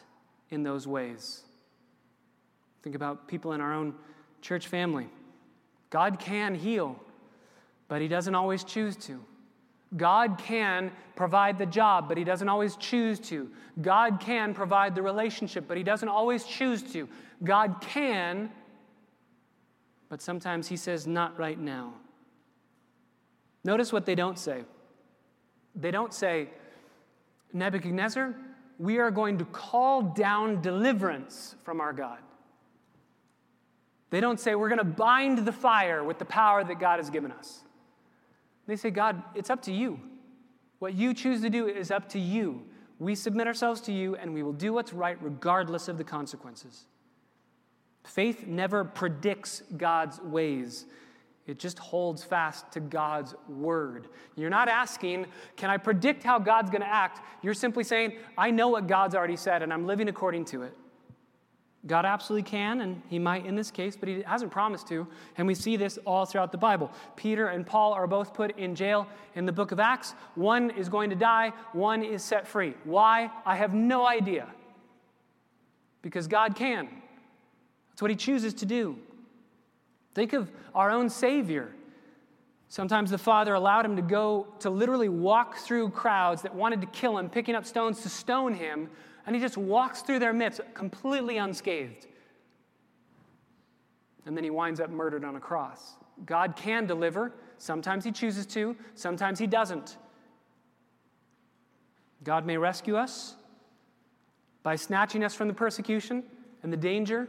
[0.51, 1.43] in those ways.
[2.83, 3.95] Think about people in our own
[4.41, 5.07] church family.
[5.89, 6.99] God can heal,
[7.87, 9.25] but He doesn't always choose to.
[9.97, 13.49] God can provide the job, but He doesn't always choose to.
[13.83, 17.09] God can provide the relationship, but He doesn't always choose to.
[17.45, 18.51] God can,
[20.09, 21.93] but sometimes He says, not right now.
[23.65, 24.65] Notice what they don't say.
[25.75, 26.49] They don't say,
[27.53, 28.35] Nebuchadnezzar,
[28.79, 32.19] we are going to call down deliverance from our God.
[34.11, 37.09] They don't say, we're going to bind the fire with the power that God has
[37.09, 37.63] given us.
[38.67, 39.99] They say, God, it's up to you.
[40.81, 42.63] What you choose to do is up to you.
[42.99, 46.87] We submit ourselves to you and we will do what's right regardless of the consequences.
[48.05, 50.87] Faith never predicts God's ways.
[51.47, 54.09] It just holds fast to God's word.
[54.37, 55.27] You're not asking,
[55.57, 57.21] Can I predict how God's going to act?
[57.43, 60.77] You're simply saying, I know what God's already said and I'm living according to it.
[61.85, 65.07] God absolutely can, and He might in this case, but He hasn't promised to.
[65.37, 66.93] And we see this all throughout the Bible.
[67.17, 70.15] Peter and Paul are both put in jail in the book of Acts.
[70.37, 72.75] One is going to die, one is set free.
[72.85, 73.31] Why?
[73.45, 74.47] I have no idea.
[76.03, 76.89] Because God can.
[77.91, 78.97] That's what He chooses to do.
[80.15, 81.75] Think of our own Savior.
[82.69, 86.87] Sometimes the Father allowed him to go to literally walk through crowds that wanted to
[86.87, 88.89] kill him, picking up stones to stone him,
[89.27, 92.07] and he just walks through their midst completely unscathed.
[94.25, 95.97] And then he winds up murdered on a cross.
[96.25, 97.33] God can deliver.
[97.59, 99.97] Sometimes he chooses to, sometimes he doesn't.
[102.25, 103.37] God may rescue us
[104.63, 106.23] by snatching us from the persecution
[106.63, 107.29] and the danger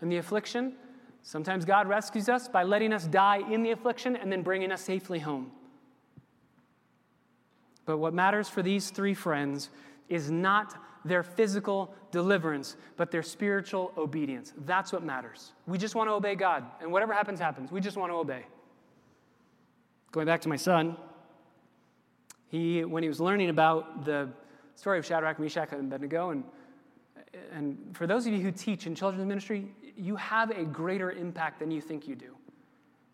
[0.00, 0.74] and the affliction.
[1.22, 4.82] Sometimes God rescues us by letting us die in the affliction and then bringing us
[4.82, 5.52] safely home.
[7.84, 9.70] But what matters for these three friends
[10.08, 14.52] is not their physical deliverance, but their spiritual obedience.
[14.66, 15.52] That's what matters.
[15.66, 17.72] We just want to obey God, and whatever happens, happens.
[17.72, 18.44] We just want to obey.
[20.12, 20.96] Going back to my son,
[22.48, 24.28] he, when he was learning about the
[24.76, 26.44] story of Shadrach, Meshach, and Abednego, and,
[27.52, 31.58] and for those of you who teach in children's ministry, you have a greater impact
[31.58, 32.36] than you think you do.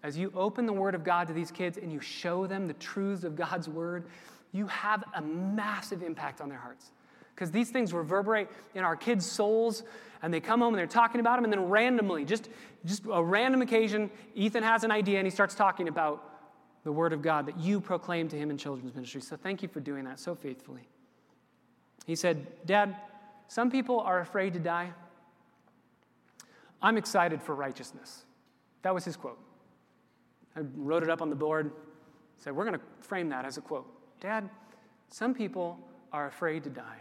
[0.03, 2.75] As you open the Word of God to these kids and you show them the
[2.75, 4.07] truths of God's Word,
[4.53, 6.93] you have a massive impact on their hearts.
[7.35, 9.85] Because these things reverberate in our kids' souls,
[10.23, 12.49] and they come home and they're talking about them, and then randomly, just,
[12.85, 16.25] just a random occasion, Ethan has an idea and he starts talking about
[16.85, 19.21] the Word of God that you proclaim to him in children's ministry.
[19.21, 20.89] So thank you for doing that so faithfully.
[22.07, 22.97] He said, Dad,
[23.49, 24.93] some people are afraid to die.
[26.81, 28.25] I'm excited for righteousness.
[28.83, 29.39] That was his quote.
[30.57, 31.73] I wrote it up on the board,
[32.37, 33.87] said, We're going to frame that as a quote.
[34.21, 34.49] Dad,
[35.09, 35.79] some people
[36.13, 36.99] are afraid to die,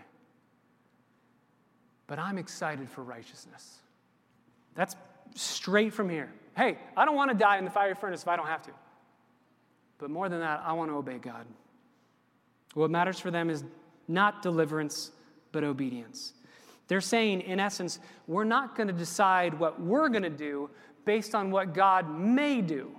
[2.07, 3.79] but I'm excited for righteousness.
[4.75, 4.95] That's
[5.35, 6.31] straight from here.
[6.55, 8.71] Hey, I don't want to die in the fiery furnace if I don't have to.
[9.99, 11.45] But more than that, I want to obey God.
[12.73, 13.63] What matters for them is
[14.07, 15.11] not deliverance,
[15.51, 16.33] but obedience.
[16.87, 20.69] They're saying, in essence, we're not going to decide what we're going to do
[21.05, 22.91] based on what God may do.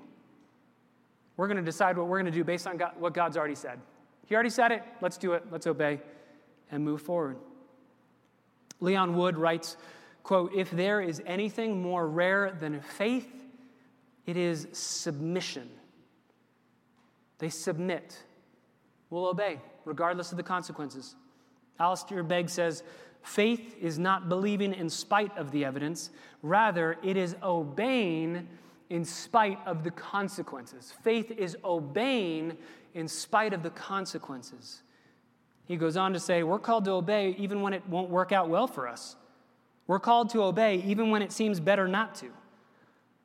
[1.37, 3.55] We're going to decide what we're going to do based on God, what God's already
[3.55, 3.81] said.
[4.27, 4.83] He already said it.
[5.01, 5.45] Let's do it.
[5.51, 6.01] Let's obey
[6.71, 7.39] and move forward.
[8.81, 9.77] Leon Wood writes,
[10.23, 13.29] quote, if there is anything more rare than faith,
[14.27, 15.71] it is submission.
[17.39, 18.23] They submit.
[19.11, 21.15] We'll obey, regardless of the consequences.
[21.81, 22.83] Alistair Begg says,
[23.23, 26.11] Faith is not believing in spite of the evidence,
[26.43, 28.49] rather, it is obeying
[28.91, 30.93] in spite of the consequences.
[31.03, 32.57] Faith is obeying
[32.95, 34.83] in spite of the consequences.
[35.67, 38.49] He goes on to say, We're called to obey even when it won't work out
[38.49, 39.17] well for us.
[39.87, 42.31] We're called to obey even when it seems better not to.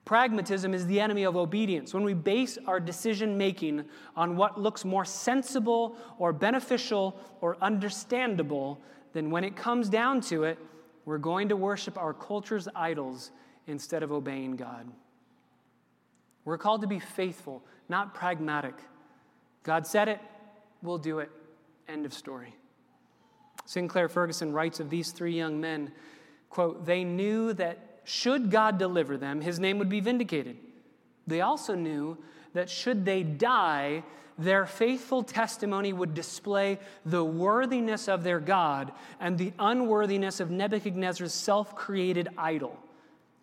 [0.06, 1.94] Pragmatism is the enemy of obedience.
[1.94, 3.86] When we base our decision making
[4.18, 8.82] on what looks more sensible or beneficial or understandable
[9.14, 10.58] then when it comes down to it,
[11.06, 13.32] we're going to worship our culture's idols
[13.68, 14.88] instead of obeying God.
[16.46, 18.76] We're called to be faithful, not pragmatic.
[19.64, 20.20] God said it,
[20.82, 21.30] we'll do it.
[21.88, 22.54] End of story.
[23.66, 25.92] Sinclair Ferguson writes of these three young men,
[26.50, 30.58] quote, they knew that should God deliver them, his name would be vindicated.
[31.26, 32.18] They also knew
[32.54, 34.04] that should they die,
[34.38, 41.34] their faithful testimony would display the worthiness of their God and the unworthiness of Nebuchadnezzar's
[41.34, 42.78] self created idol.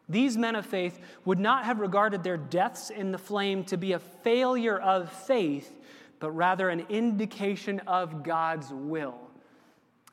[0.09, 3.93] These men of faith would not have regarded their deaths in the flame to be
[3.93, 5.73] a failure of faith,
[6.19, 9.15] but rather an indication of God's will.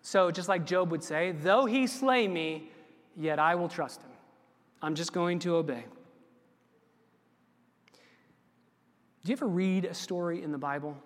[0.03, 2.69] So, just like Job would say, though he slay me,
[3.17, 4.11] yet I will trust him.
[4.81, 5.85] I'm just going to obey.
[9.27, 10.97] Do you ever read a story in the Bible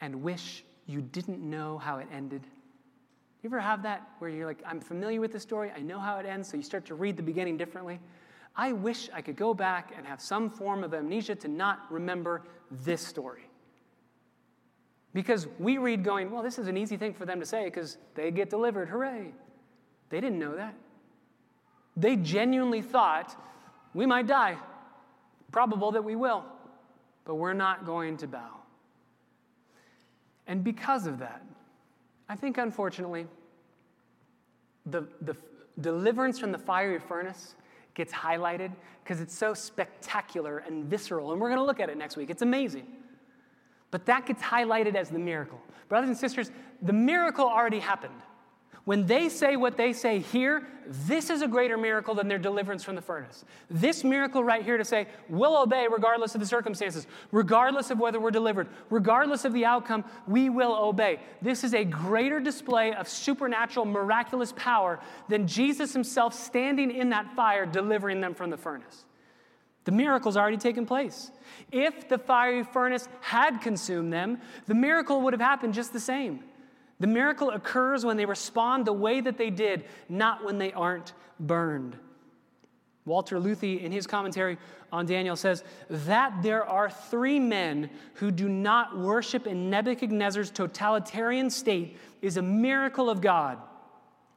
[0.00, 2.46] and wish you didn't know how it ended?
[3.42, 6.18] You ever have that where you're like, I'm familiar with the story, I know how
[6.18, 7.98] it ends, so you start to read the beginning differently?
[8.54, 12.42] I wish I could go back and have some form of amnesia to not remember
[12.70, 13.50] this story.
[15.14, 17.98] Because we read going, well, this is an easy thing for them to say because
[18.14, 19.34] they get delivered, hooray.
[20.10, 20.76] They didn't know that.
[21.96, 23.34] They genuinely thought
[23.94, 24.58] we might die,
[25.50, 26.44] probable that we will
[27.24, 28.50] but we're not going to bow.
[30.46, 31.42] And because of that,
[32.28, 33.26] I think unfortunately,
[34.86, 35.36] the, the
[35.80, 37.54] deliverance from the fiery furnace
[37.94, 38.72] gets highlighted
[39.02, 41.32] because it's so spectacular and visceral.
[41.32, 42.30] And we're going to look at it next week.
[42.30, 42.86] It's amazing.
[43.90, 45.60] But that gets highlighted as the miracle.
[45.88, 46.50] Brothers and sisters,
[46.82, 48.20] the miracle already happened.
[48.84, 52.84] When they say what they say here, this is a greater miracle than their deliverance
[52.84, 53.46] from the furnace.
[53.70, 58.20] This miracle right here to say, we'll obey regardless of the circumstances, regardless of whether
[58.20, 61.18] we're delivered, regardless of the outcome, we will obey.
[61.40, 67.34] This is a greater display of supernatural, miraculous power than Jesus himself standing in that
[67.34, 69.06] fire, delivering them from the furnace.
[69.84, 71.30] The miracle's already taken place.
[71.72, 76.40] If the fiery furnace had consumed them, the miracle would have happened just the same.
[77.04, 81.12] The miracle occurs when they respond the way that they did, not when they aren't
[81.38, 81.98] burned.
[83.04, 84.56] Walter Luthi, in his commentary
[84.90, 91.50] on Daniel, says that there are three men who do not worship in Nebuchadnezzar's totalitarian
[91.50, 93.58] state is a miracle of God.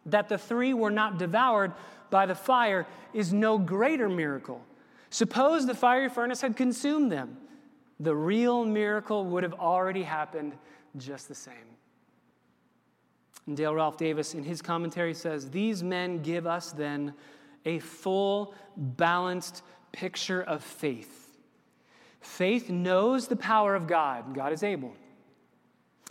[0.05, 1.71] That the three were not devoured
[2.09, 4.61] by the fire is no greater miracle.
[5.09, 7.37] Suppose the fiery furnace had consumed them.
[8.01, 10.51] The real miracle would have already happened
[10.97, 11.66] just the same.
[13.47, 17.13] And Dale Ralph Davis, in his commentary, says These men give us then
[17.65, 21.37] a full, balanced picture of faith.
[22.19, 24.93] Faith knows the power of God, God is able.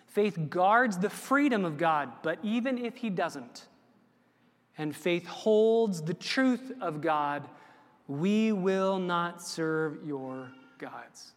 [0.07, 3.69] Faith guards the freedom of God, but even if He doesn't,
[4.79, 7.47] and faith holds the truth of God,
[8.09, 11.33] we will not serve your gods.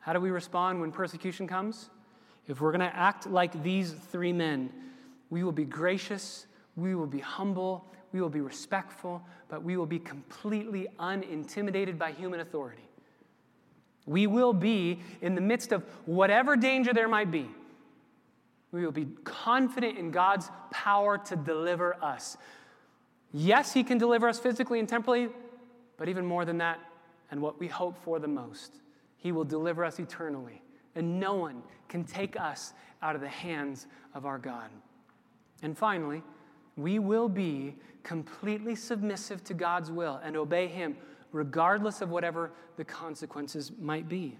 [0.00, 1.90] How do we respond when persecution comes?
[2.48, 4.70] If we're going to act like these three men,
[5.28, 6.46] we will be gracious,
[6.76, 12.12] we will be humble, we will be respectful, but we will be completely unintimidated by
[12.12, 12.88] human authority.
[14.06, 17.46] We will be, in the midst of whatever danger there might be,
[18.72, 22.38] we will be confident in God's power to deliver us.
[23.32, 25.28] Yes, He can deliver us physically and temporally,
[25.98, 26.80] but even more than that,
[27.30, 28.72] and what we hope for the most,
[29.18, 30.62] He will deliver us eternally
[30.98, 34.68] and no one can take us out of the hands of our God.
[35.62, 36.22] And finally,
[36.76, 40.96] we will be completely submissive to God's will and obey Him
[41.32, 44.38] regardless of whatever the consequences might be.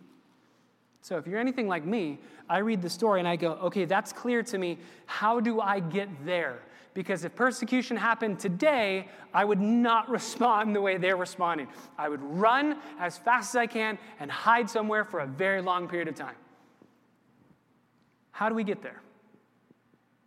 [1.01, 4.13] So, if you're anything like me, I read the story and I go, okay, that's
[4.13, 4.79] clear to me.
[5.07, 6.61] How do I get there?
[6.95, 11.69] Because if persecution happened today, I would not respond the way they're responding.
[11.97, 15.89] I would run as fast as I can and hide somewhere for a very long
[15.89, 16.35] period of time.
[18.39, 19.03] How do we get there?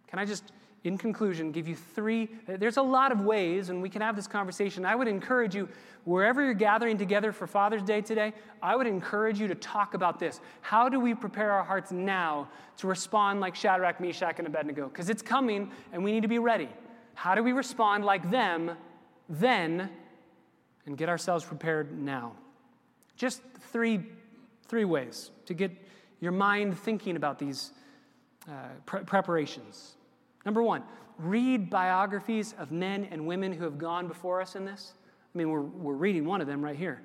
[0.07, 0.51] Can I just,
[0.83, 2.27] in conclusion, give you three?
[2.45, 4.85] There's a lot of ways, and we can have this conversation.
[4.85, 5.69] I would encourage you,
[6.03, 10.19] wherever you're gathering together for Father's Day today, I would encourage you to talk about
[10.19, 10.41] this.
[10.59, 12.49] How do we prepare our hearts now
[12.79, 14.89] to respond like Shadrach, Meshach, and Abednego?
[14.89, 16.67] Because it's coming, and we need to be ready.
[17.13, 18.71] How do we respond like them
[19.29, 19.89] then
[20.85, 22.33] and get ourselves prepared now?
[23.15, 23.41] Just
[23.71, 24.01] three,
[24.67, 25.71] three ways to get
[26.19, 27.71] your mind thinking about these
[28.47, 28.53] uh,
[28.85, 29.95] pre- preparations.
[30.45, 30.83] Number one,
[31.17, 34.93] read biographies of men and women who have gone before us in this.
[35.33, 37.01] I mean, we're, we're reading one of them right here.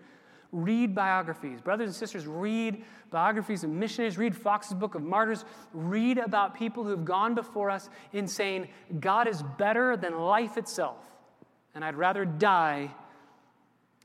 [0.53, 1.61] Read biographies.
[1.61, 4.17] Brothers and sisters, read biographies of missionaries.
[4.17, 5.45] Read Fox's Book of Martyrs.
[5.73, 8.69] Read about people who have gone before us in saying,
[9.01, 11.05] God is better than life itself,
[11.75, 12.91] and I'd rather die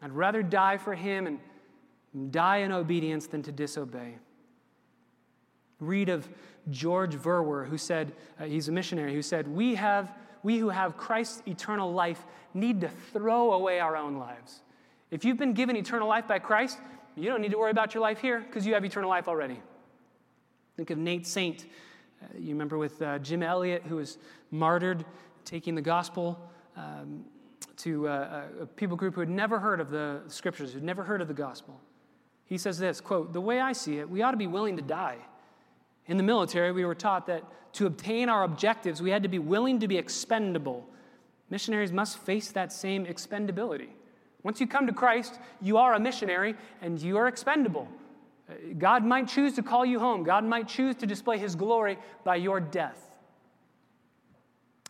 [0.01, 4.15] I'd rather die for him and die in obedience than to disobey.
[5.81, 6.29] Read of
[6.69, 10.13] George Verwer, who said, uh, he's a missionary, who said, we, have,
[10.43, 12.23] we who have Christ's eternal life
[12.53, 14.61] need to throw away our own lives.
[15.09, 16.77] If you've been given eternal life by Christ,
[17.17, 19.59] you don't need to worry about your life here because you have eternal life already.
[20.77, 21.65] Think of Nate Saint.
[22.21, 24.19] Uh, you remember with uh, Jim Elliot, who was
[24.51, 25.03] martyred,
[25.43, 26.39] taking the gospel
[26.77, 27.25] um,
[27.77, 31.21] to uh, a people group who had never heard of the scriptures, who'd never heard
[31.21, 31.79] of the gospel.
[32.45, 34.81] He says this quote, The way I see it, we ought to be willing to
[34.81, 35.17] die.
[36.11, 39.39] In the military, we were taught that to obtain our objectives, we had to be
[39.39, 40.85] willing to be expendable.
[41.49, 43.87] Missionaries must face that same expendability.
[44.43, 47.87] Once you come to Christ, you are a missionary and you are expendable.
[48.77, 50.23] God might choose to call you home.
[50.23, 52.99] God might choose to display his glory by your death.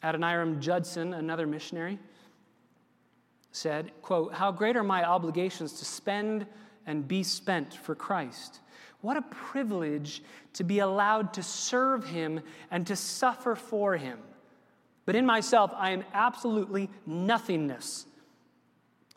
[0.01, 1.99] Adoniram Judson, another missionary,
[3.51, 6.47] said, quote, How great are my obligations to spend
[6.88, 8.61] and be spent for Christ.
[9.02, 10.22] What a privilege
[10.54, 14.20] to be allowed to serve him and to suffer for him.
[15.06, 18.06] But in myself, I am absolutely nothingness.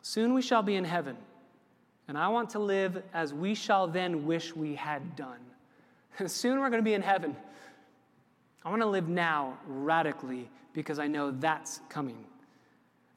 [0.01, 1.15] Soon we shall be in heaven,
[2.07, 5.39] and I want to live as we shall then wish we had done.
[6.27, 7.35] Soon we're going to be in heaven.
[8.63, 12.17] I want to live now radically because I know that's coming.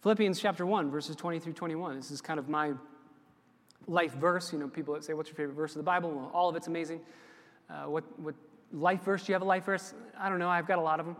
[0.02, 1.96] Philippians chapter 1, verses 20 through 21.
[1.96, 2.72] This is kind of my
[3.88, 4.52] life verse.
[4.52, 6.10] You know, people that say, What's your favorite verse of the Bible?
[6.10, 7.00] Well, all of it's amazing.
[7.68, 8.34] Uh, what, what
[8.72, 9.24] life verse?
[9.24, 9.94] Do you have a life verse?
[10.18, 10.48] I don't know.
[10.48, 11.16] I've got a lot of them.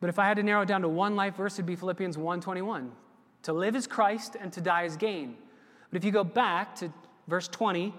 [0.00, 2.16] But if I had to narrow it down to one life verse, it'd be Philippians
[2.16, 2.90] 1:21.
[3.44, 5.36] To live is Christ and to die is gain.
[5.90, 6.92] But if you go back to
[7.28, 7.94] verse 20,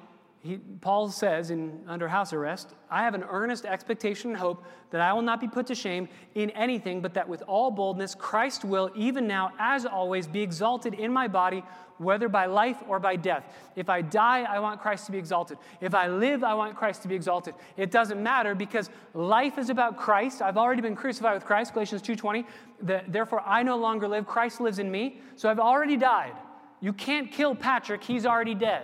[0.46, 5.02] he, Paul says in under house arrest, I have an earnest expectation and hope that
[5.02, 8.64] I will not be put to shame in anything, but that with all boldness Christ
[8.64, 11.64] will, even now, as always, be exalted in my body,
[11.98, 13.44] whether by life or by death.
[13.76, 15.58] If I die, I want Christ to be exalted.
[15.82, 17.56] If I live, I want Christ to be exalted.
[17.76, 20.44] It doesn't matter because life is about Christ.
[20.44, 22.46] I've already been crucified with Christ, Galatians 2:20.
[22.82, 25.22] Therefore, I no longer live, Christ lives in me.
[25.38, 26.36] So I've already died.
[26.82, 28.84] You can't kill Patrick, he's already dead.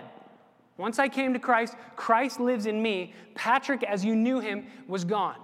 [0.82, 3.14] Once I came to Christ, Christ lives in me.
[3.36, 5.38] Patrick, as you knew him, was gone.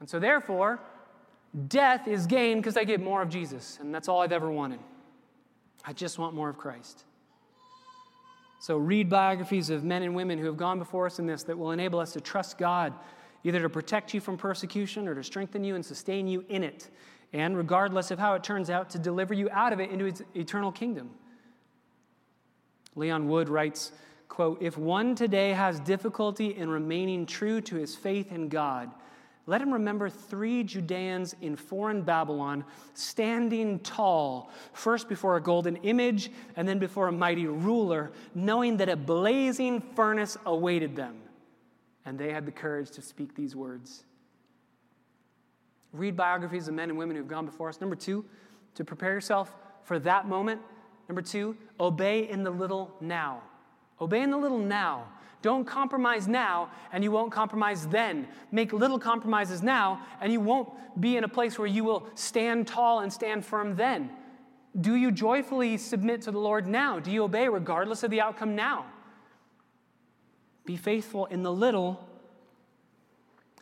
[0.00, 0.80] And so, therefore,
[1.68, 3.78] death is gain because I get more of Jesus.
[3.80, 4.80] And that's all I've ever wanted.
[5.86, 7.04] I just want more of Christ.
[8.58, 11.56] So, read biographies of men and women who have gone before us in this that
[11.56, 12.92] will enable us to trust God,
[13.44, 16.90] either to protect you from persecution or to strengthen you and sustain you in it.
[17.32, 20.22] And regardless of how it turns out, to deliver you out of it into its
[20.34, 21.10] eternal kingdom.
[22.96, 23.92] Leon Wood writes,
[24.30, 28.90] quote, If one today has difficulty in remaining true to his faith in God,
[29.46, 32.64] let him remember three Judeans in foreign Babylon
[32.94, 38.88] standing tall, first before a golden image and then before a mighty ruler, knowing that
[38.88, 41.16] a blazing furnace awaited them.
[42.06, 44.04] And they had the courage to speak these words.
[45.92, 47.80] Read biographies of men and women who've gone before us.
[47.80, 48.24] Number two,
[48.76, 49.52] to prepare yourself
[49.82, 50.60] for that moment.
[51.08, 53.42] Number two, obey in the little now.
[54.00, 55.06] Obey in the little now.
[55.42, 58.28] Don't compromise now, and you won't compromise then.
[58.52, 60.68] Make little compromises now, and you won't
[61.00, 64.10] be in a place where you will stand tall and stand firm then.
[64.78, 66.98] Do you joyfully submit to the Lord now?
[66.98, 68.86] Do you obey regardless of the outcome now?
[70.64, 72.06] Be faithful in the little,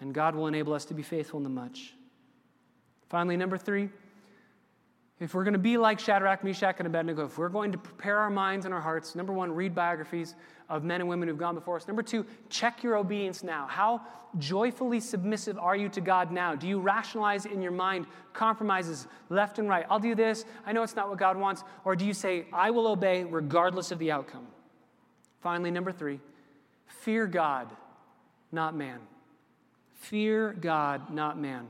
[0.01, 1.95] and God will enable us to be faithful in the much.
[3.09, 3.89] Finally, number three,
[5.21, 8.19] if we're going to be like Shadrach, Meshach, and Abednego, if we're going to prepare
[8.19, 10.37] our minds and our hearts, number one, read biographies
[10.69, 11.89] of men and women who've gone before us.
[11.89, 13.67] Number two, check your obedience now.
[13.69, 14.03] How
[14.39, 16.55] joyfully submissive are you to God now?
[16.55, 19.87] Do you rationalize in your mind compromises left and right?
[19.91, 20.45] I'll do this.
[20.65, 21.65] I know it's not what God wants.
[21.85, 24.47] Or do you say, I will obey regardless of the outcome?
[25.41, 26.21] Finally, number three,
[26.87, 27.71] fear God,
[28.53, 28.99] not man.
[29.95, 31.67] Fear God, not man.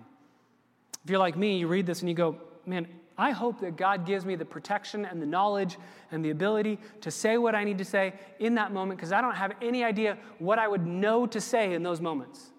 [1.05, 2.37] If you're like me, you read this and you go,
[2.67, 2.87] man,
[3.19, 5.77] I hope that God gives me the protection and the knowledge
[6.13, 9.21] and the ability to say what I need to say in that moment because I
[9.21, 12.53] don't have any idea what I would know to say in those moments.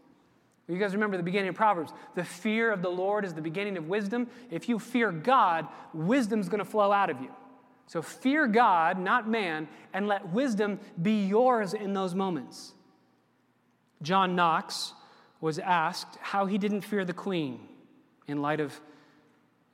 [0.68, 1.94] You guys remember the beginning of Proverbs.
[2.14, 4.28] The fear of the Lord is the beginning of wisdom.
[4.52, 7.32] If you fear God, wisdom's going to flow out of you.
[7.88, 12.74] So fear God, not man, and let wisdom be yours in those moments.
[14.04, 14.94] John Knox
[15.42, 17.62] was asked how he didn't fear the queen
[18.28, 18.80] in light of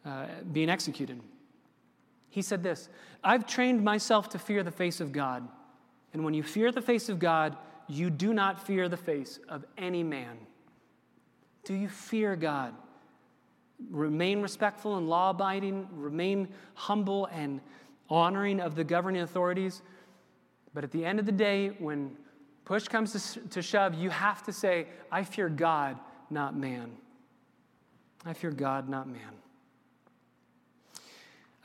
[0.06, 1.20] uh, being executed.
[2.30, 2.90] He said this
[3.24, 5.48] I've trained myself to fear the face of God.
[6.14, 9.66] And when you fear the face of God, you do not fear the face of
[9.78, 10.38] any man.
[11.66, 12.74] Do you fear God?
[13.90, 17.60] Remain respectful and law abiding, remain humble and,
[18.10, 19.82] honoring of the governing authorities.
[20.74, 22.16] But at the end of the day, when
[22.66, 25.98] push comes to, to shove, you have to say, I fear God,
[26.30, 26.92] not man.
[28.26, 29.22] I fear God, not man.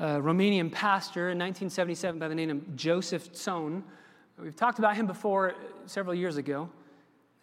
[0.00, 3.82] A Romanian pastor in 1977 by the name of Joseph Tson.
[4.38, 6.70] We've talked about him before several years ago.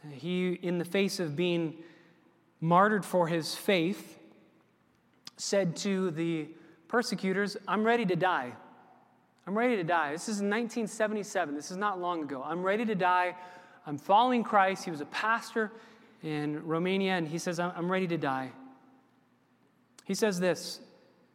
[0.09, 1.75] He, in the face of being
[2.59, 4.17] martyred for his faith,
[5.35, 6.47] said to the
[6.87, 8.53] persecutors, I'm ready to die.
[9.45, 10.13] I'm ready to die.
[10.13, 11.53] This is 1977.
[11.53, 12.41] This is not long ago.
[12.43, 13.35] I'm ready to die.
[13.85, 14.83] I'm following Christ.
[14.83, 15.71] He was a pastor
[16.23, 18.49] in Romania, and he says, I'm ready to die.
[20.05, 20.79] He says this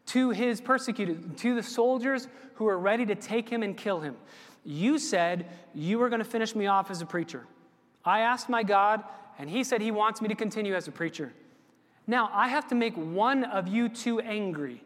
[0.07, 4.17] to his persecuted, to the soldiers who are ready to take him and kill him.
[4.65, 7.47] You said you were going to finish me off as a preacher.
[8.05, 9.03] I asked my God,
[9.39, 11.33] and he said he wants me to continue as a preacher.
[12.07, 14.83] Now, I have to make one of you two angry.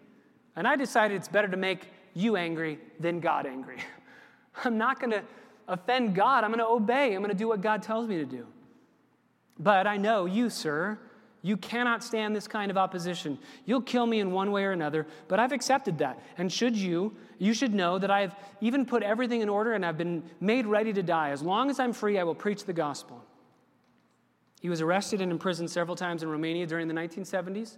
[0.54, 3.78] And I decided it's better to make you angry than God angry.
[4.64, 5.22] I'm not going to
[5.68, 6.44] offend God.
[6.44, 7.14] I'm going to obey.
[7.14, 8.46] I'm going to do what God tells me to do.
[9.58, 10.98] But I know you, sir,
[11.46, 13.38] you cannot stand this kind of opposition.
[13.66, 16.20] You'll kill me in one way or another, but I've accepted that.
[16.38, 19.96] And should you, you should know that I've even put everything in order and I've
[19.96, 21.30] been made ready to die.
[21.30, 23.24] As long as I'm free, I will preach the gospel.
[24.60, 27.76] He was arrested and imprisoned several times in Romania during the 1970s.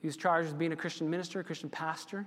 [0.00, 2.26] He was charged with being a Christian minister, a Christian pastor.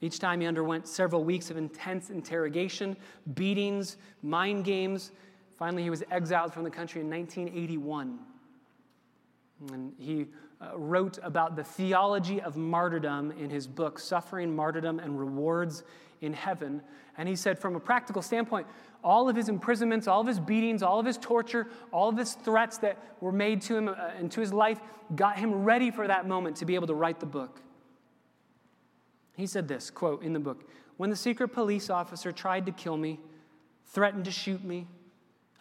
[0.00, 2.96] Each time he underwent several weeks of intense interrogation,
[3.34, 5.10] beatings, mind games.
[5.58, 8.20] Finally, he was exiled from the country in 1981.
[9.72, 10.26] And he
[10.60, 15.82] uh, wrote about the theology of martyrdom in his book, Suffering, Martyrdom, and Rewards
[16.20, 16.82] in Heaven.
[17.18, 18.66] And he said, from a practical standpoint,
[19.02, 22.34] all of his imprisonments, all of his beatings, all of his torture, all of his
[22.34, 24.80] threats that were made to him uh, and to his life
[25.14, 27.60] got him ready for that moment to be able to write the book.
[29.36, 32.96] He said this quote in the book When the secret police officer tried to kill
[32.96, 33.18] me,
[33.86, 34.86] threatened to shoot me,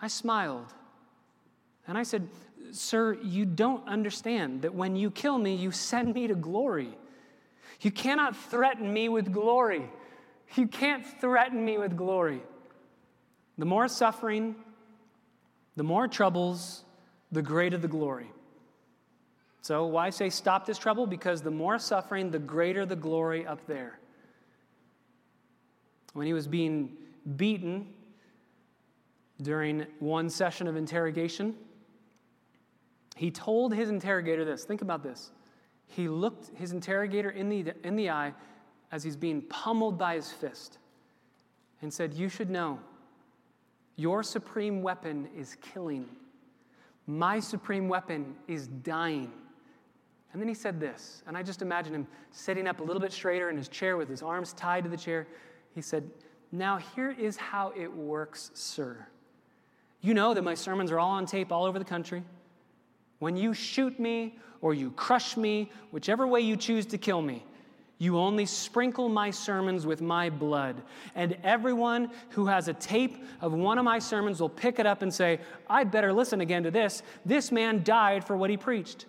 [0.01, 0.73] I smiled.
[1.87, 2.27] And I said,
[2.71, 6.97] Sir, you don't understand that when you kill me, you send me to glory.
[7.81, 9.89] You cannot threaten me with glory.
[10.55, 12.41] You can't threaten me with glory.
[13.57, 14.55] The more suffering,
[15.75, 16.83] the more troubles,
[17.31, 18.31] the greater the glory.
[19.61, 21.05] So, why say stop this trouble?
[21.05, 23.99] Because the more suffering, the greater the glory up there.
[26.13, 26.97] When he was being
[27.35, 27.87] beaten
[29.41, 31.55] during one session of interrogation,
[33.19, 34.63] he told his interrogator this.
[34.63, 35.31] Think about this.
[35.87, 38.33] He looked his interrogator in the, in the eye
[38.93, 40.77] as he's being pummeled by his fist
[41.81, 42.79] and said, You should know
[43.97, 46.07] your supreme weapon is killing.
[47.07, 49.33] My supreme weapon is dying.
[50.31, 53.11] And then he said this, and I just imagine him sitting up a little bit
[53.11, 55.27] straighter in his chair with his arms tied to the chair.
[55.75, 56.09] He said,
[56.53, 59.05] Now here is how it works, sir.
[59.99, 62.23] You know that my sermons are all on tape all over the country.
[63.19, 67.43] When you shoot me or you crush me, whichever way you choose to kill me,
[67.97, 70.81] you only sprinkle my sermons with my blood.
[71.15, 75.01] And everyone who has a tape of one of my sermons will pick it up
[75.01, 75.39] and say,
[75.69, 77.03] I'd better listen again to this.
[77.25, 79.05] This man died for what he preached.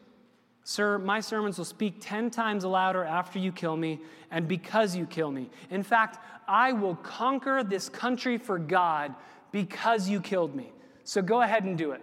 [0.65, 4.01] Sir, my sermons will speak 10 times louder after you kill me
[4.33, 5.49] and because you kill me.
[5.71, 9.15] In fact, I will conquer this country for God
[9.53, 10.73] because you killed me.
[11.05, 12.03] So go ahead and do it.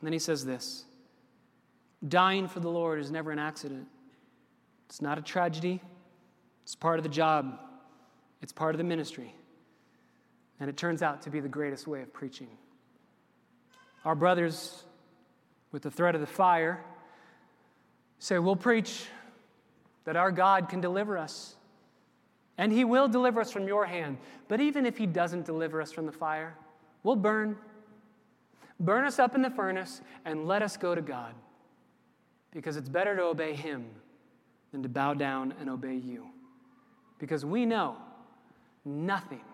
[0.00, 0.84] And then he says this
[2.06, 3.86] Dying for the Lord is never an accident.
[4.86, 5.80] It's not a tragedy,
[6.62, 7.58] it's part of the job,
[8.40, 9.34] it's part of the ministry.
[10.60, 12.48] And it turns out to be the greatest way of preaching.
[14.04, 14.84] Our brothers,
[15.72, 16.82] with the threat of the fire,
[18.18, 19.06] say, We'll preach
[20.04, 21.56] that our God can deliver us.
[22.56, 24.18] And He will deliver us from your hand.
[24.48, 26.54] But even if He doesn't deliver us from the fire,
[27.02, 27.58] we'll burn.
[28.78, 31.34] Burn us up in the furnace and let us go to God.
[32.52, 33.86] Because it's better to obey Him
[34.72, 36.26] than to bow down and obey you.
[37.18, 37.96] Because we know
[38.84, 39.44] nothing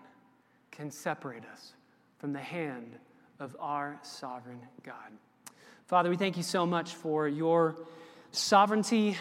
[0.71, 1.73] can separate us
[2.19, 2.95] from the hand
[3.39, 4.95] of our sovereign God.
[5.87, 7.75] Father, we thank you so much for your
[8.31, 9.17] sovereignty.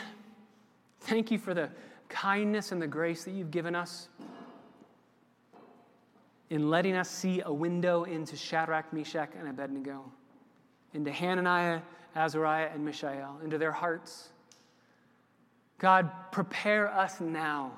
[1.01, 1.71] Thank you for the
[2.09, 4.09] kindness and the grace that you've given us
[6.53, 10.05] in letting us see a window into Shadrach, Meshach, and Abednego,
[10.93, 11.81] into Hananiah,
[12.15, 14.29] Azariah, and Mishael, into their hearts.
[15.79, 17.73] God, prepare us now.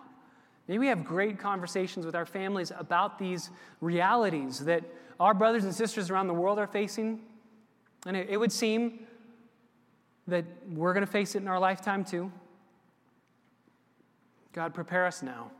[0.67, 3.51] May we have great conversations with our families about these
[3.81, 4.83] realities that
[5.21, 7.21] our brothers and sisters around the world are facing.
[8.07, 9.07] And it, it would seem
[10.27, 12.33] that we're going to face it in our lifetime too.
[14.53, 15.53] God, prepare us now.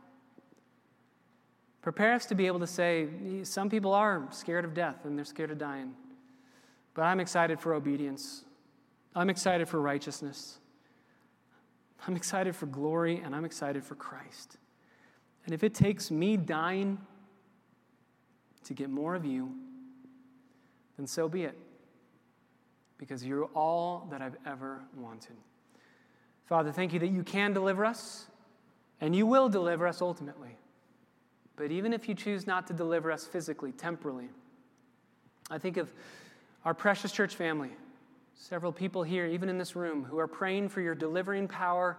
[1.85, 3.07] Prepare us to be able to say,
[3.43, 5.93] some people are scared of death and they're scared of dying.
[6.95, 8.43] But I'm excited for obedience.
[9.13, 10.57] I'm excited for righteousness.
[12.07, 14.57] I'm excited for glory and I'm excited for Christ.
[15.45, 16.97] And if it takes me dying
[18.63, 19.51] to get more of you,
[20.97, 21.55] then so be it.
[22.97, 25.35] Because you're all that I've ever wanted.
[26.49, 28.25] Father, thank you that you can deliver us
[28.99, 30.57] and you will deliver us ultimately.
[31.55, 34.29] But even if you choose not to deliver us physically, temporally,
[35.49, 35.91] I think of
[36.65, 37.69] our precious church family,
[38.35, 41.97] several people here, even in this room, who are praying for your delivering power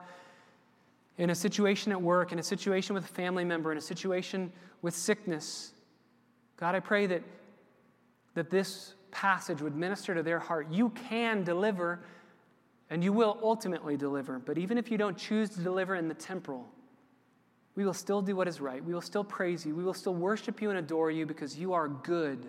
[1.19, 4.53] in a situation at work, in a situation with a family member, in a situation
[4.83, 5.73] with sickness.
[6.59, 7.23] God, I pray that,
[8.35, 10.67] that this passage would minister to their heart.
[10.71, 12.01] You can deliver,
[12.91, 14.39] and you will ultimately deliver.
[14.39, 16.69] But even if you don't choose to deliver in the temporal,
[17.77, 18.83] we will still do what is right.
[18.83, 19.74] We will still praise you.
[19.74, 22.47] We will still worship you and adore you because you are good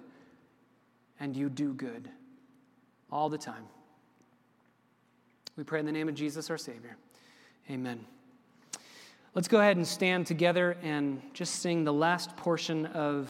[1.20, 2.10] and you do good
[3.12, 3.64] all the time.
[5.58, 6.96] We pray in the name of Jesus, our Savior.
[7.70, 8.06] Amen.
[9.34, 13.26] Let's go ahead and stand together and just sing the last portion of.